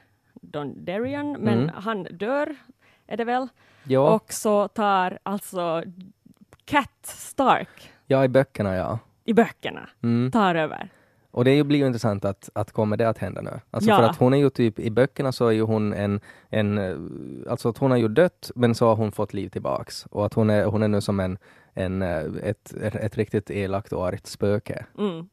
[0.42, 1.76] Dondarian, men Mm.
[1.76, 2.56] han dör,
[3.08, 3.48] är det väl?
[3.84, 4.14] Ja.
[4.16, 5.84] Och så tar alltså
[6.66, 9.00] Cat Stark ja, i böckerna ja.
[9.24, 10.32] i böckerna, Mm.
[10.32, 10.90] tar över.
[11.32, 13.60] Och det blir ju intressant att, att kommer det att hända nu?
[13.72, 13.98] Alltså Ja.
[13.98, 16.96] för att hon är ju typ, i böckerna så är ju hon en, en, eh,
[17.52, 20.06] alltså att hon har ju dött men så har hon fått liv tillbaks.
[20.06, 21.38] Och att hon är, hon är nu som en,
[21.74, 24.86] en, eh, ett, ett, ett riktigt elakt och argt spöke.
[24.98, 25.30] Mm.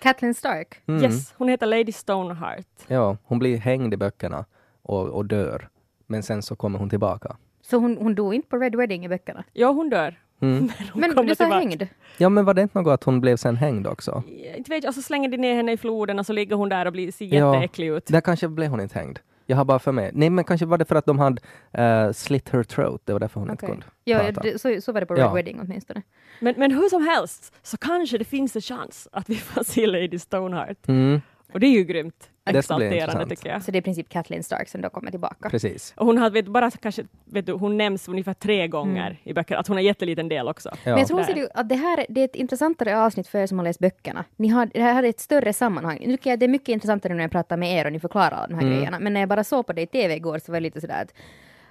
[0.00, 0.80] Catelyn Stark.
[0.86, 1.02] Mm.
[1.02, 2.66] Yes, hon heter Lady Stoneheart.
[2.86, 4.44] Ja, hon blir hängd i böckerna
[4.82, 5.68] och, och dör.
[6.10, 7.36] Men sen så kommer hon tillbaka.
[7.62, 9.44] Så hon, hon dog inte på Red Wedding i böckerna?
[9.52, 10.14] Ja, hon dör.
[10.40, 10.58] Mm.
[10.92, 11.54] Hon Men du sa tillbaka.
[11.54, 11.86] hängd?
[12.18, 14.22] Ja men var det inte något att hon blev sen hängd också?
[14.56, 16.68] Inte vet jag, och så slänger de ner henne i floden och så ligger hon
[16.68, 17.54] där och blir, ser Ja.
[17.54, 18.06] jätteäcklig ut.
[18.06, 19.18] Där kanske blev hon inte hängd.
[19.46, 20.10] Jag har bara för mig.
[20.14, 21.42] Nej men kanske var det för att de hade
[21.72, 23.00] eh, slit her throat.
[23.04, 23.74] Det var därför hon inte Okej.
[23.74, 24.40] kunde Ja, prata.
[24.40, 25.26] det, så, så var det på Ja.
[25.26, 26.02] Red Wedding åtminstone.
[26.40, 29.86] Men, men hur som helst så kanske det finns en chans att vi får se
[29.86, 30.88] Lady Stoneheart.
[30.88, 31.20] Mm,
[31.52, 33.28] Och det är ju grymt Det ska bli exalterande intressant.
[33.28, 33.62] tycker jag.
[33.62, 35.50] Så det är i princip Catelyn Stark som då kommer tillbaka.
[35.50, 35.94] precis.
[35.96, 39.60] Och hon har vet, bara kanske, vet du, hon nämns ungefär tre gånger i böckerna,
[39.60, 40.68] att hon har jätteliten del också.
[40.72, 40.76] Ja.
[40.90, 43.58] Men jag tror det- att det här det är ett intressantare avsnitt för er som
[43.58, 44.24] har läst böckerna.
[44.36, 46.02] Ni har, det här är ett större sammanhang.
[46.06, 48.30] Nu tycker jag det är mycket intressantare när jag pratar med er och ni förklarar
[48.30, 48.74] alla de här Mm.
[48.74, 48.98] grejerna.
[49.00, 51.02] Men när jag bara såg på det i tv igår så var det lite sådär
[51.02, 51.12] att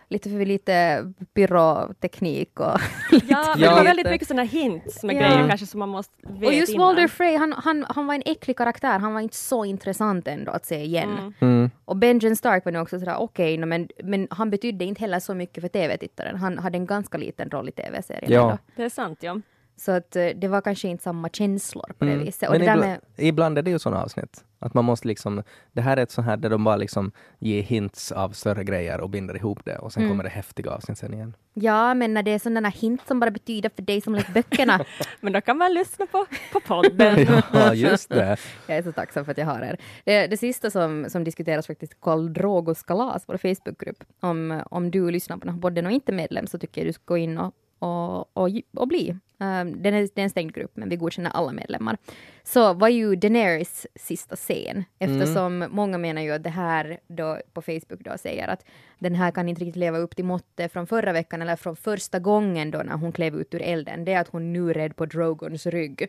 [0.10, 2.80] lite för lite pyroteknik och...
[3.28, 5.20] Ja, det var väldigt mycket sådana hints med Ja.
[5.20, 6.86] grejer kanske som man måste veta och just innan.
[6.88, 9.00] Walder Frey, han, han, han var en äcklig karaktär.
[9.00, 11.10] Han var inte så intressant ändå att se igen.
[11.10, 11.34] Mm.
[11.40, 11.72] Mm.
[11.86, 15.20] Och Benjamin Stark var nu också sådär okej, no, men, men han betydde inte heller
[15.20, 16.36] så mycket för tv-tittaren.
[16.36, 18.32] Han hade en ganska liten roll i tv-serien.
[18.32, 18.42] Ja.
[18.42, 18.58] ändå.
[18.76, 19.42] Det är sant, ja.
[19.80, 22.26] Så att eh, det var kanske inte samma känslor på det Mm.
[22.26, 22.50] viset.
[22.50, 24.44] Och Men det där ibla- med, ibland är det ju sådana avsnitt.
[24.60, 27.62] Att man måste liksom, det här är ett sånt här där de bara liksom ger
[27.62, 30.12] hints av större grejer och binder ihop det och sen Mm.
[30.12, 31.36] kommer det häftiga avsnitt sen igen.
[31.54, 34.86] ja, men när det är sådana hint som bara betyder för dig som läst böckerna.
[35.22, 37.28] Men då kan man lyssna på, på podden.
[37.54, 38.38] ja, just det.
[38.68, 39.78] jag är så tacksam för att jag har er.
[40.06, 44.04] Det, det sista som, som diskuteras faktiskt Karl Drogos kalas, vår Facebookgrupp.
[44.20, 46.88] Om, om du lyssnar på den här podden och inte är medlem så tycker jag
[46.90, 49.16] du ska gå in och, och, och, och bli.
[49.40, 51.98] Um, den är, det är en stängd grupp, men vi godkänner alla medlemmar.
[52.44, 57.62] Så var ju Daenerys sista scen, eftersom många menar ju att det här då på
[57.62, 58.66] Facebook då säger att
[59.00, 62.20] den här kan inte riktigt leva upp till måttet från förra veckan eller från första
[62.20, 64.06] gången då när hon klev ut ur elden.
[64.06, 66.08] Det är att hon nu är rädd på Drogons rygg.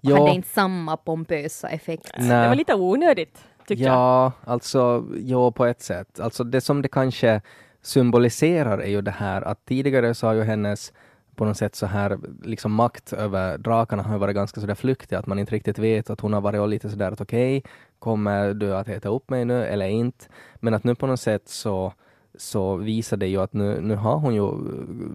[0.00, 0.18] Ja.
[0.18, 2.12] Hade inte samma pompösa effekt.
[2.16, 3.92] Det var lite onödigt, tycker jag.
[3.92, 6.20] Ja, alltså, ja på ett sätt.
[6.20, 7.40] Alltså det som det kanske
[7.84, 10.92] symboliserar är ju det här att tidigare så har ju hennes
[11.36, 15.26] på något sätt så här liksom makt över drakarna har varit ganska sådär flyktig, att
[15.26, 17.62] man inte riktigt vet att hon har varit lite sådär att okej,
[17.98, 20.24] kommer du att äta upp mig nu eller inte?
[20.54, 21.92] Men att nu på något sätt så,
[22.38, 24.50] så visar det ju att nu, nu har hon ju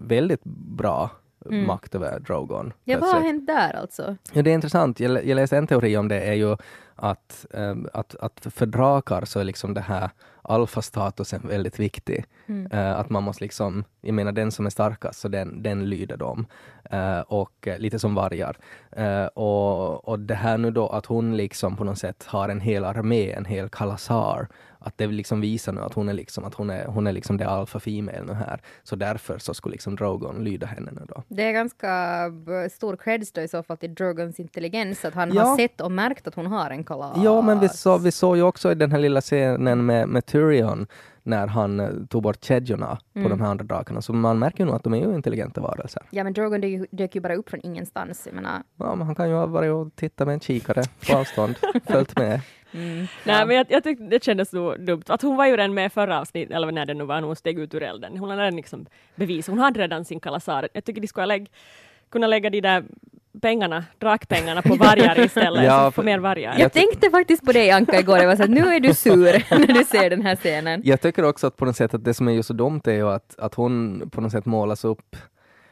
[0.06, 1.10] väldigt bra
[1.46, 1.66] Mm.
[1.66, 2.72] makt över Drogon.
[2.84, 4.16] Ja, vad har hänt där alltså?
[4.32, 5.00] Ja, det är intressant.
[5.00, 6.56] Jag, jag läste en teori om det, är ju
[7.00, 10.10] att, ehm, att, att för drakar så är liksom det här
[10.42, 12.24] alfastatusen väldigt viktig.
[12.46, 12.72] Mm.
[12.72, 16.16] Eh, att man måste liksom, jag menar den som är starkast, så den, den lyder
[16.16, 16.46] dem.
[16.90, 18.56] Eh, och lite som vargar.
[18.92, 22.60] Eh, och, och det här nu då att hon liksom på något sätt har en
[22.60, 26.54] hel armé, en hel kalasar, att det liksom visar nu att hon är liksom, att
[26.54, 28.60] hon är, hon är liksom det alfa female nu här.
[28.82, 31.22] Så därför så skulle liksom Drogon lyda henne nu då.
[31.28, 32.24] Det är ganska
[32.72, 35.42] stor creds då i så fall till Drogons intelligens, att han Ja.
[35.42, 37.18] har sett och märkt att hon har en kalas.
[37.24, 40.26] Ja, men vi, så, vi såg ju också i den här lilla scenen med, med
[40.26, 40.86] Tyrion
[41.22, 44.02] när han eh, tog bort kedjorna på de här andra drakarna.
[44.02, 46.02] Så man märker ju nog att de är ju intelligenta varelser.
[46.10, 48.22] Ja, men Drogon dök ju, dök ju bara upp från ingenstans.
[48.26, 51.16] Jag menar, Ja, men han kan ju ha varit och tittat med en kikare på
[51.16, 51.54] avstånd,
[51.86, 52.40] följt med.
[53.24, 55.02] Nej, men jag, jag tyckte det kändes så dumt.
[55.06, 57.58] Att hon var ju redan med förra avsnittet, eller när det nu var, hon steg
[57.58, 58.16] ut ur elden.
[58.18, 59.48] Hon hade redan liksom bevis.
[59.48, 60.68] Hon hade redan sin kalasar.
[60.72, 61.50] Jag tycker de skulle lägg,
[62.10, 62.84] kunna lägga de där
[63.42, 66.54] pengarna, drakpengarna på vargar istället, Ja, så får för- mer vargar.
[66.58, 69.44] jag tänkte faktiskt på dig Anka igår, jag var så att nu är du sur
[69.58, 70.80] när du ser den här scenen.
[70.84, 72.92] Jag tycker också att på något sätt att det som är ju så dumt är
[72.92, 75.16] ju att, att hon på något sätt målas upp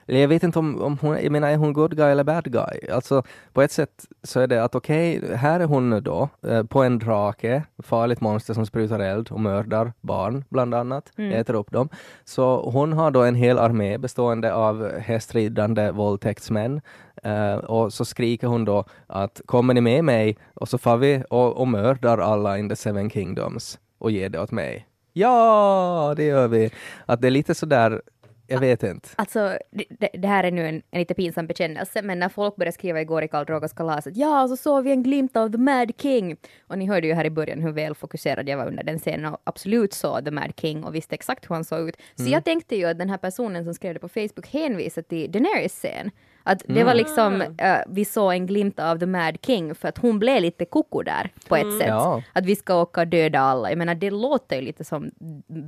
[0.08, 2.52] eller jag vet inte om, om hon, jag menar är hon good guy eller bad
[2.52, 2.90] guy?
[2.92, 6.62] Alltså på ett sätt så är det att okej, här är hon nu då eh,
[6.62, 11.70] på en drake, farligt monster som sprutar eld och mördar barn bland annat, äter upp
[11.70, 11.88] dem.
[12.24, 16.80] Så hon har då en hel armé bestående av hästridande våldtäktsmän
[17.22, 21.22] eh, och så skriker hon då att kommer ni med mig och så far vi
[21.30, 24.86] och, och mördar alla in the seven kingdoms och ger det åt mig.
[25.12, 26.70] Ja, det gör vi.
[27.06, 28.02] Att det är lite sådär,
[28.48, 29.08] jag vet inte.
[29.16, 32.72] Alltså, det, det- här är nu en, en lite pinsam bekännelse, men när folk började
[32.72, 35.58] skriva igår i Karl Drogos kalas att ja, så såg vi en glimt av The
[35.58, 36.36] Mad King.
[36.66, 39.32] Och ni hörde ju här i början hur väl fokuserad jag var under den scenen
[39.34, 41.96] och absolut såg The Mad King och visste exakt hur han såg ut.
[42.14, 45.32] Så jag tänkte ju att den här personen som skrev det på Facebook hänvisade till
[45.32, 46.10] Daenerys scen.
[46.48, 49.98] Att det var liksom, eh, vi såg en glimt av The Mad King för att
[49.98, 51.88] hon blev lite koko där på ett sätt.
[51.88, 52.22] Ja.
[52.32, 53.68] Att vi ska åka och döda alla.
[53.68, 55.10] Jag menar, det låter ju lite som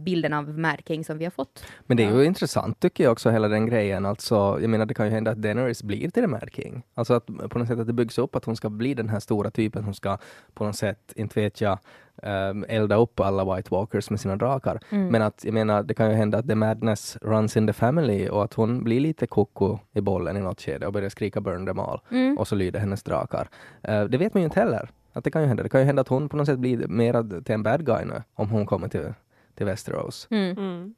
[0.05, 1.65] bilden av Mad King som vi har fått.
[1.87, 4.07] Men det är ju intressant tycker jag också hela den grejen.
[4.07, 6.83] Alltså, jag menar det kan ju hända att Daenerys blir till The Mad King.
[6.95, 9.21] Alltså att på något sätt att det byggs upp att hon ska bli den här
[9.21, 10.19] stora typen som ska
[10.55, 11.79] på något sätt, inte vet jag,
[12.23, 14.81] um, elda upp alla White Walkers med sina drakar.
[14.91, 18.29] Men att jag menar det kan ju hända att the madness runs in the family
[18.29, 21.67] och att hon blir lite koko i bollen i något skede och börjar skrika burn
[21.67, 22.01] them all
[22.39, 23.49] och så lyder hennes drakar.
[23.83, 24.91] Eh, det vet man ju inte heller.
[25.13, 25.63] Att det kan ju hända.
[25.63, 28.05] Det kan ju hända att hon på något sätt blir mer till en bad guy
[28.05, 29.13] nu om hon kommer till,
[29.55, 30.29] till Westeros.
[30.31, 30.95] Mm.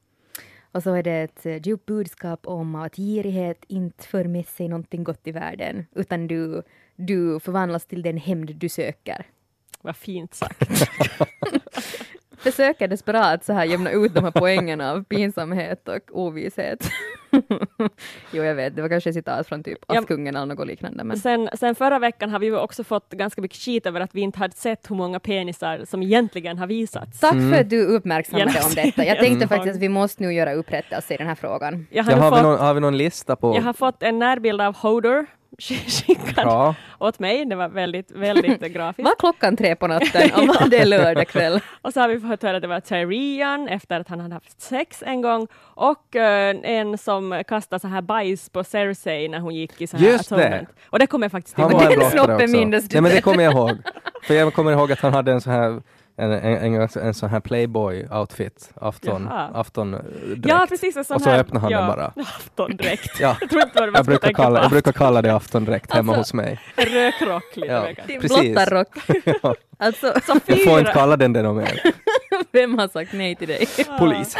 [0.72, 4.68] Och så är det ett eh, djupt budskap om att girighet inte för med sig
[4.68, 6.62] någonting gott i världen, utan du,
[6.96, 9.26] du förvandlas till den hämnd du söker.
[9.82, 10.68] Vad fint sagt.
[12.42, 16.90] Försöker desperat så här jämna ut de här poängen av pinsamhet och ovishet.
[18.32, 19.78] jo, jag vet, det var kanske citat från typ.
[19.86, 21.04] Askungen eller något liknande.
[21.04, 21.18] Men...
[21.18, 24.20] Sen, sen förra veckan har vi ju också fått ganska mycket skit över att vi
[24.20, 27.20] inte hade sett hur många penisar som egentligen har visats.
[27.20, 29.04] Tack för att du uppmärksammade om detta.
[29.04, 29.48] Jag tänkte serien.
[29.48, 31.86] faktiskt att vi måste nu göra upprättelse i den här frågan.
[31.90, 33.56] Jag har, Ja, nu har, vi fått, någon, har vi någon lista på?
[33.56, 35.26] jag har fått en närbild av Hodor
[35.58, 36.74] skickad Ja.
[36.98, 37.44] åt mig.
[37.44, 39.04] Det var väldigt, väldigt grafiskt.
[39.08, 41.60] Var klockan tre på natten om det är lördag kväll?
[41.82, 44.60] Och så har vi fått höra att det var Tyrion efter att han hade haft
[44.60, 49.54] sex en gång och eh, en som kastade så här bajs på Cersei när hon
[49.54, 50.66] gick i så här Just det.
[50.90, 51.70] Och det kommer jag faktiskt ihåg.
[51.72, 53.76] Den snoppen minns du Ja, men det kommer jag ihåg.
[54.22, 55.82] För jag kommer ihåg att han hade en så här
[56.16, 59.50] en, en, en, en sån här Playboy-outfit, afton, Jaha.
[59.54, 60.08] aftondräkt.
[60.44, 60.96] Ja, precis.
[60.96, 62.12] En sån Och så här, öppnar han ja, den bara.
[62.22, 63.20] Aftondräkt.
[63.20, 63.36] Ja.
[63.40, 66.12] Jag tror inte vad det var Jag brukar, kalla, jag brukar kalla det aftondräkt hemma
[66.12, 66.60] Alltså- hos mig.
[66.76, 67.86] Rökrock lite Ja.
[68.06, 68.38] Din Precis.
[68.54, 68.88] blottarrock.
[69.42, 69.54] Ja.
[69.78, 71.80] Alltså, Så Du får inte kalla den det något mer.
[72.52, 73.66] vem har sagt nej till dig?
[73.98, 74.36] Polis.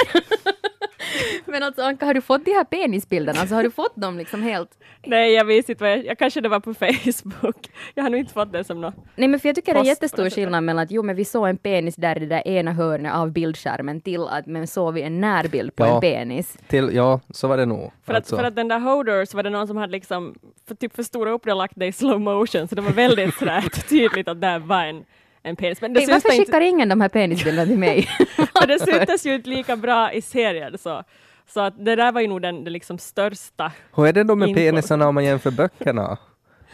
[1.46, 3.40] Men alltså Anka, har du fått de här penisbilderna?
[3.40, 4.70] Alltså har du fått dem liksom helt...
[5.06, 7.70] Nej, jag visste inte vad jag, jag kanske det var på Facebook.
[7.94, 8.94] Jag har nog inte fått det som något.
[9.16, 11.48] Nej men för jag tycker det är jättestor skillnad mellan att jo men vi såg
[11.48, 15.02] en penis där i det där ena hörnet av bildskärmen till att men såg vi
[15.02, 15.94] en närbild på Ja.
[15.94, 16.56] en penis.
[16.68, 17.92] Till, ja, så var det nog.
[18.06, 20.34] För, Alltså, att, för att den där Hodor så var det någon som hade liksom
[20.68, 23.34] för, typ förstorat upp det och lagt det i slow motion så det var väldigt
[23.34, 25.04] sådär tydligt att det var en,
[25.42, 25.80] en penis.
[25.80, 28.08] Men det, Hey, varför inte, skickar ingen de här penisbilderna till mig?
[28.66, 30.78] det syntes ju inte lika bra i serien.
[30.78, 31.02] Så,
[31.48, 33.72] så att det där var ju nog den, den liksom största.
[33.96, 34.58] Hur är det då med Info.
[34.60, 36.18] penisarna om man jämför böckerna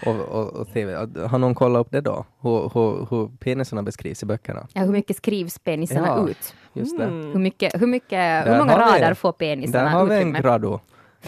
[0.07, 0.95] och, och, och TV?
[1.27, 2.25] Har någon kollat upp det då?
[2.43, 4.67] Hur, hur, hur penisarna beskrivs i böckerna?
[4.73, 6.29] ja, hur mycket skrivs penisarna Ja.
[6.29, 6.55] ut?
[6.73, 7.05] Just det.
[7.05, 7.33] Mm.
[7.33, 10.33] Hur, mycket, hur, mycket, hur Där många vi- rader får Där penisarna har vi en
[10.33, 10.81] grado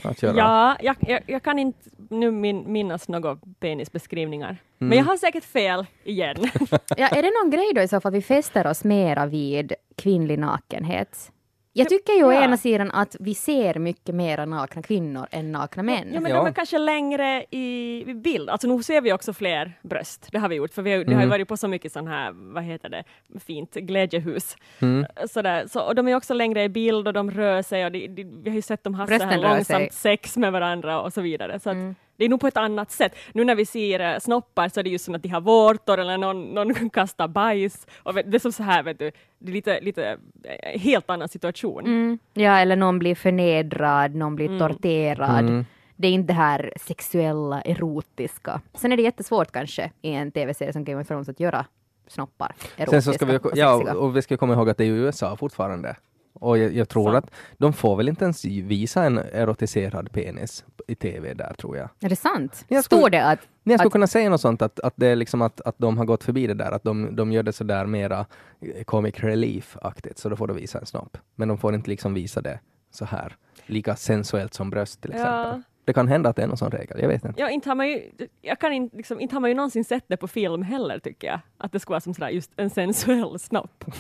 [0.03, 0.37] att göra.
[0.37, 4.49] Ja, jag, jag, jag kan inte nu min, minnas några penisbeskrivningar.
[4.49, 4.89] Mm.
[4.89, 6.37] Men jag har säkert fel igen.
[6.97, 9.73] Ja, är det någon grej då i så fall att vi fäster oss mera vid
[9.97, 11.33] kvinnlig nakenhet?
[11.73, 12.43] Jag tycker ju å Ja.
[12.45, 16.11] ena sidan att vi ser mycket mera nakna kvinnor än nakna män.
[16.15, 16.37] Ja, men Ja.
[16.37, 18.51] de är kanske längre i bild.
[18.51, 20.29] Alltså nu ser vi också fler bröst.
[20.33, 21.29] Det har vi gjort, för vi har, det har ju Mm.
[21.29, 23.05] varit på så mycket sån här, vad heter det,
[23.47, 24.57] fint glädjehus.
[24.81, 25.07] Mm.
[25.31, 25.67] Sådär.
[25.67, 28.25] Så, och de är också längre i bild och de rör sig och de, de,
[28.43, 29.91] vi har ju sett dem ha så här långsamt sig.
[29.93, 31.61] sex med varandra och så vidare.
[31.61, 31.95] Så att Mm.
[32.21, 33.15] Det är nog på ett annat sätt.
[33.33, 35.99] Nu när vi ser eh, snoppar så är det ju som att de har vårtor
[35.99, 37.87] eller någon, någon kastar bajs.
[38.03, 41.29] Och det är som så här, vet du, det är lite, lite eh, helt annan
[41.29, 41.85] situation.
[41.85, 42.19] Mm.
[42.35, 44.59] Ja, eller någon blir förnedrad, någon blir Mm.
[44.59, 45.39] torterad.
[45.41, 45.65] Mm.
[45.97, 48.61] Det är inte det här sexuella, erotiska.
[48.75, 51.67] Sen är det jättesvårt kanske i en tv-serie som Game of Thrones att göra
[52.07, 53.99] snoppar erotiska Sen så ska vi, och ja, sexiga.
[53.99, 55.97] och vi ska komma ihåg att det är i USA fortfarande.
[56.33, 57.17] Och jag, jag tror Så.
[57.17, 61.89] att de får väl inte ens visa en erotiserad penis i TV där tror jag.
[62.01, 62.65] Är det sant?
[62.69, 63.39] Jag Står skulle- det att...
[63.63, 65.99] Jag skulle Att- kunna säga något sånt att, att det är liksom att, att de
[65.99, 68.27] har gått förbi det där, att de, de gör det så där mera
[68.61, 71.19] eh, comic relief-aktigt, så då får de visa en snopp.
[71.35, 75.33] Men de får inte liksom visa det så här, lika sensuellt som bröst till exempel.
[75.33, 75.63] Ja.
[75.85, 77.41] Det kan hända att det är någon sån regel, jag vet inte.
[77.41, 78.03] Ja, inte har man ju,
[78.41, 81.29] jag kan inte, liksom, inte har man ju någonsin sett det på film heller tycker
[81.29, 81.41] jag.
[81.59, 83.85] Att det skulle vara som sådär just en sensuell snopp.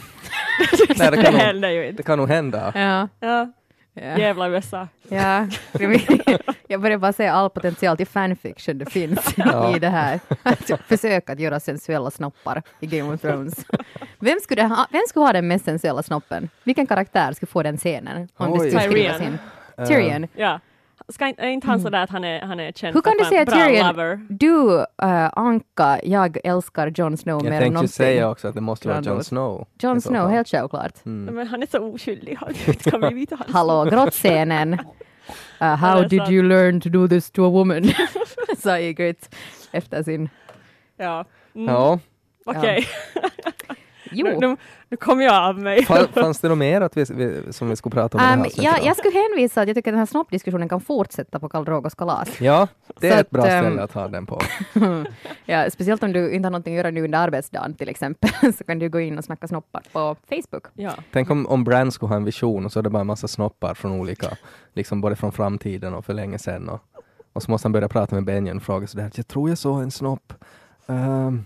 [0.99, 1.97] Nej, det det kan nog- händer ju inte.
[1.97, 2.73] Det kan nog hända.
[2.75, 3.09] Ja.
[3.29, 3.53] Ja,
[3.95, 4.19] Ja.
[4.19, 4.89] jävla USA.
[5.09, 5.47] Ja,
[6.69, 9.77] jag börjar bara säga all potential till fanfiction det finns Ja.
[9.77, 10.21] i det här.
[10.43, 13.67] Att försöka att göra sensuella snoppar i Game of Thrones.
[14.19, 16.49] Vem skulle, ha, vem skulle ha den mest sensuella snoppen?
[16.65, 18.29] Vilken karaktär skulle få den scenen?
[18.37, 18.71] Om det Oj.
[18.71, 19.39] skulle skrivas Tyrion.
[19.79, 19.87] in?
[19.87, 20.27] Tyrion.
[20.35, 20.61] Ja.
[21.13, 23.25] Ska inte, är inte han sådär att han är, han är känd Hur kan du
[23.25, 23.87] säga Tyrion?
[23.87, 24.27] lover?
[24.29, 27.93] Du, äh, Anka, jag älskar Jon Snow mer Jag än tänkte ju någonsin.
[28.07, 29.25] säga också att det måste vara Jon.
[29.25, 29.67] Snow.
[29.83, 31.07] Jon Snow, helt självklart.
[31.07, 31.35] Mm.
[31.35, 32.37] Men han är så oskyldig.
[32.41, 34.79] Han kan vi vita hans Hallå, grottscenen.
[35.63, 37.85] Uh, how did you learn to do this to a woman?
[38.59, 39.29] Sa Ygritte
[39.73, 40.29] efter sin...
[40.97, 41.25] Ja.
[41.55, 41.75] Mm.
[41.75, 41.99] Ja,
[42.45, 42.87] Okej,
[44.11, 44.27] Jo.
[44.27, 44.57] nu, nu,
[44.89, 45.81] nu kom jag av mig.
[45.81, 48.77] Fa- fanns det något mer att vi, vi, som vi skulle prata om Um, ja,
[48.83, 51.95] jag skulle hänvisa att jag tycker att den här snoppdiskussionen kan fortsätta på Karl Drogos
[51.95, 52.41] kalas.
[52.41, 52.69] Ja,
[53.01, 54.41] det är Så ett bra att, ehm, ställe att ha den på.
[55.45, 58.65] Ja, speciellt om du inte har någonting att göra nu under arbetsdagen till exempel, så
[58.65, 60.65] kan du gå in och snacka snoppar på Facebook.
[60.75, 60.93] Ja.
[61.13, 63.29] Tänk om, om Brand skulle ha en vision och så är det bara en massa
[63.29, 64.27] snoppar från olika,
[64.75, 66.69] liksom både från framtiden och för länge sedan.
[66.69, 66.81] Och,
[67.33, 69.83] och så måste han börja prata med Benjen och fråga sådär, jag tror jag såg
[69.83, 70.33] en snopp.
[70.87, 71.45] Ehm,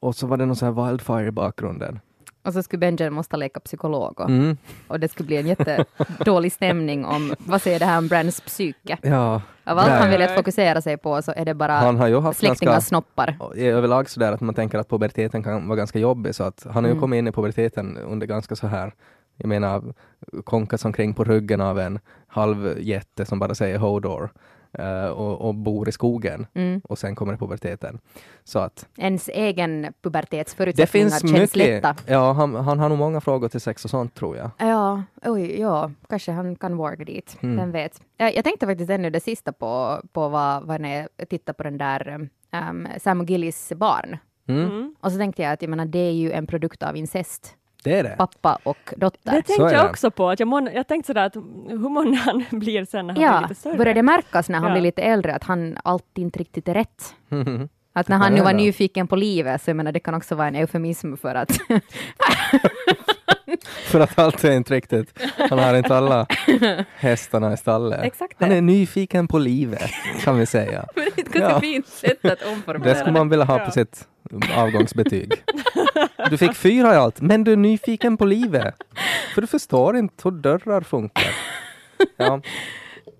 [0.00, 2.00] och så var det någon sån här wildfire i bakgrunden.
[2.44, 4.56] Och så skulle Benjamin måste leka psykolog och, Mm.
[4.88, 8.98] och det skulle bli en jättedålig stämning om, vad säger det här om Brands psyke?
[9.02, 9.98] Ja, Av allt Nej.
[10.00, 12.72] han vill att fokusera sig på så är det bara han har ju haft släktingars
[12.74, 13.36] ganska, snoppar.
[13.56, 16.88] överlag sådär att man tänker att puberteten kan vara ganska jobbig så att han har
[16.88, 17.00] ju Mm.
[17.00, 18.92] kommit in i puberteten under ganska så här
[19.36, 19.82] jag menar,
[20.44, 24.30] konkas omkring på ryggen av en halvjätte som bara säger Hodor
[24.78, 26.80] eh, och, och bor i skogen Mm.
[26.84, 27.98] och sen kommer puberteten.
[28.44, 31.56] Så att Ens egen pubertetsförutsättningar finns känns mycket.
[31.56, 31.94] lätta.
[32.06, 34.50] Ja, han, han har nog många frågor till sex och sånt tror jag.
[34.58, 37.38] Ja, oj, ja, kanske han kan worka dit.
[37.42, 37.56] Mm.
[37.56, 38.00] Vem vet.
[38.16, 41.62] Jag, jag tänkte faktiskt ännu det sista på, på vad, vad när jag tittade på
[41.62, 42.28] den där
[42.70, 44.18] um, Sam och Gillis barn.
[44.48, 44.64] Mm.
[44.70, 44.94] Mm.
[45.00, 47.54] Och så tänkte jag att jag menar, det är ju en produkt av incest.
[47.86, 48.14] Det är det.
[48.18, 49.18] Pappa och Det dotter.
[49.24, 49.90] Så tänkte är jag det.
[49.90, 50.28] också på.
[50.30, 51.36] Att jag, må, jag tänkte sådär att
[51.68, 53.76] hur många han blir sen när han blir Ja, lite större.
[53.76, 54.72] börjar det märkas när han Ja.
[54.74, 57.14] blir lite äldre att han alltid inte riktigt är rätt?
[57.98, 58.62] Att när Det han nu var hända.
[58.62, 61.50] nyfiken på livet, så jag menar det kan också vara en eufemism för att
[63.86, 65.18] För att allt är inte riktigt.
[65.50, 66.26] Han har inte alla
[66.96, 68.00] hästarna i stallet.
[68.02, 68.56] Exakt Han det.
[68.56, 69.90] är nyfiken på livet,
[70.24, 70.84] kan vi säga.
[70.94, 71.60] Men det är ett ganska Ja.
[71.60, 72.38] fint sätt att
[72.82, 73.70] Det skulle man vilja ha på Ja.
[73.70, 74.08] sitt
[74.56, 75.32] avgångsbetyg.
[76.30, 78.74] Du fick fyra i allt, men du är nyfiken på livet.
[79.34, 81.34] För du förstår inte hur dörrar funkar.
[82.16, 82.40] Ja,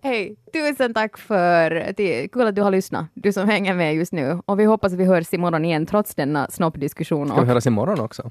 [0.02, 2.28] Hej, tusen tack för det.
[2.28, 4.40] Kul att du har lyssnat, du som hänger med just nu.
[4.46, 7.28] Och vi hoppas att vi hörs imorgon igen trots denna snoppdiskussion.
[7.28, 8.30] ska vi höras imorgon också?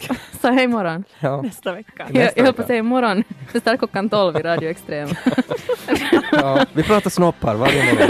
[0.40, 1.04] så hej imorgon.
[1.20, 2.06] Ja, Nästa vecka.
[2.06, 3.24] Jag, Nästa jag höll på att säga imorgon.
[3.52, 5.08] Det startar klockan 12 i Radio Extrem.
[6.32, 6.66] ja.
[6.72, 8.08] Vi pratar snoppar varje morgon.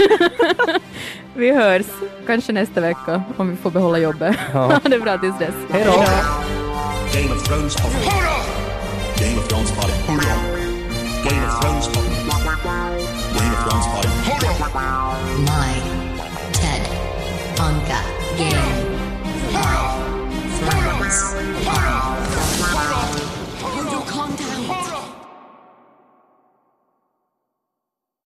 [1.35, 1.85] Vi hörs
[2.25, 4.35] kanske nästa vecka om vi får behålla jobbet.
[4.53, 4.79] Ja.
[4.83, 5.55] Det bra tills dess.
[5.69, 5.91] Hej då!
[5.91, 7.79] Game of Thrones.
[7.79, 8.01] Hold up!
[9.19, 9.71] Game of Thrones.
[9.71, 10.27] Hold up!
[11.29, 12.11] Game of Thrones spotting.
[13.39, 13.85] Game of Thrones.
[13.85, 14.73] Hold up!
[15.39, 15.73] My
[16.53, 16.83] TED
[17.57, 17.99] Anka
[18.37, 18.73] Game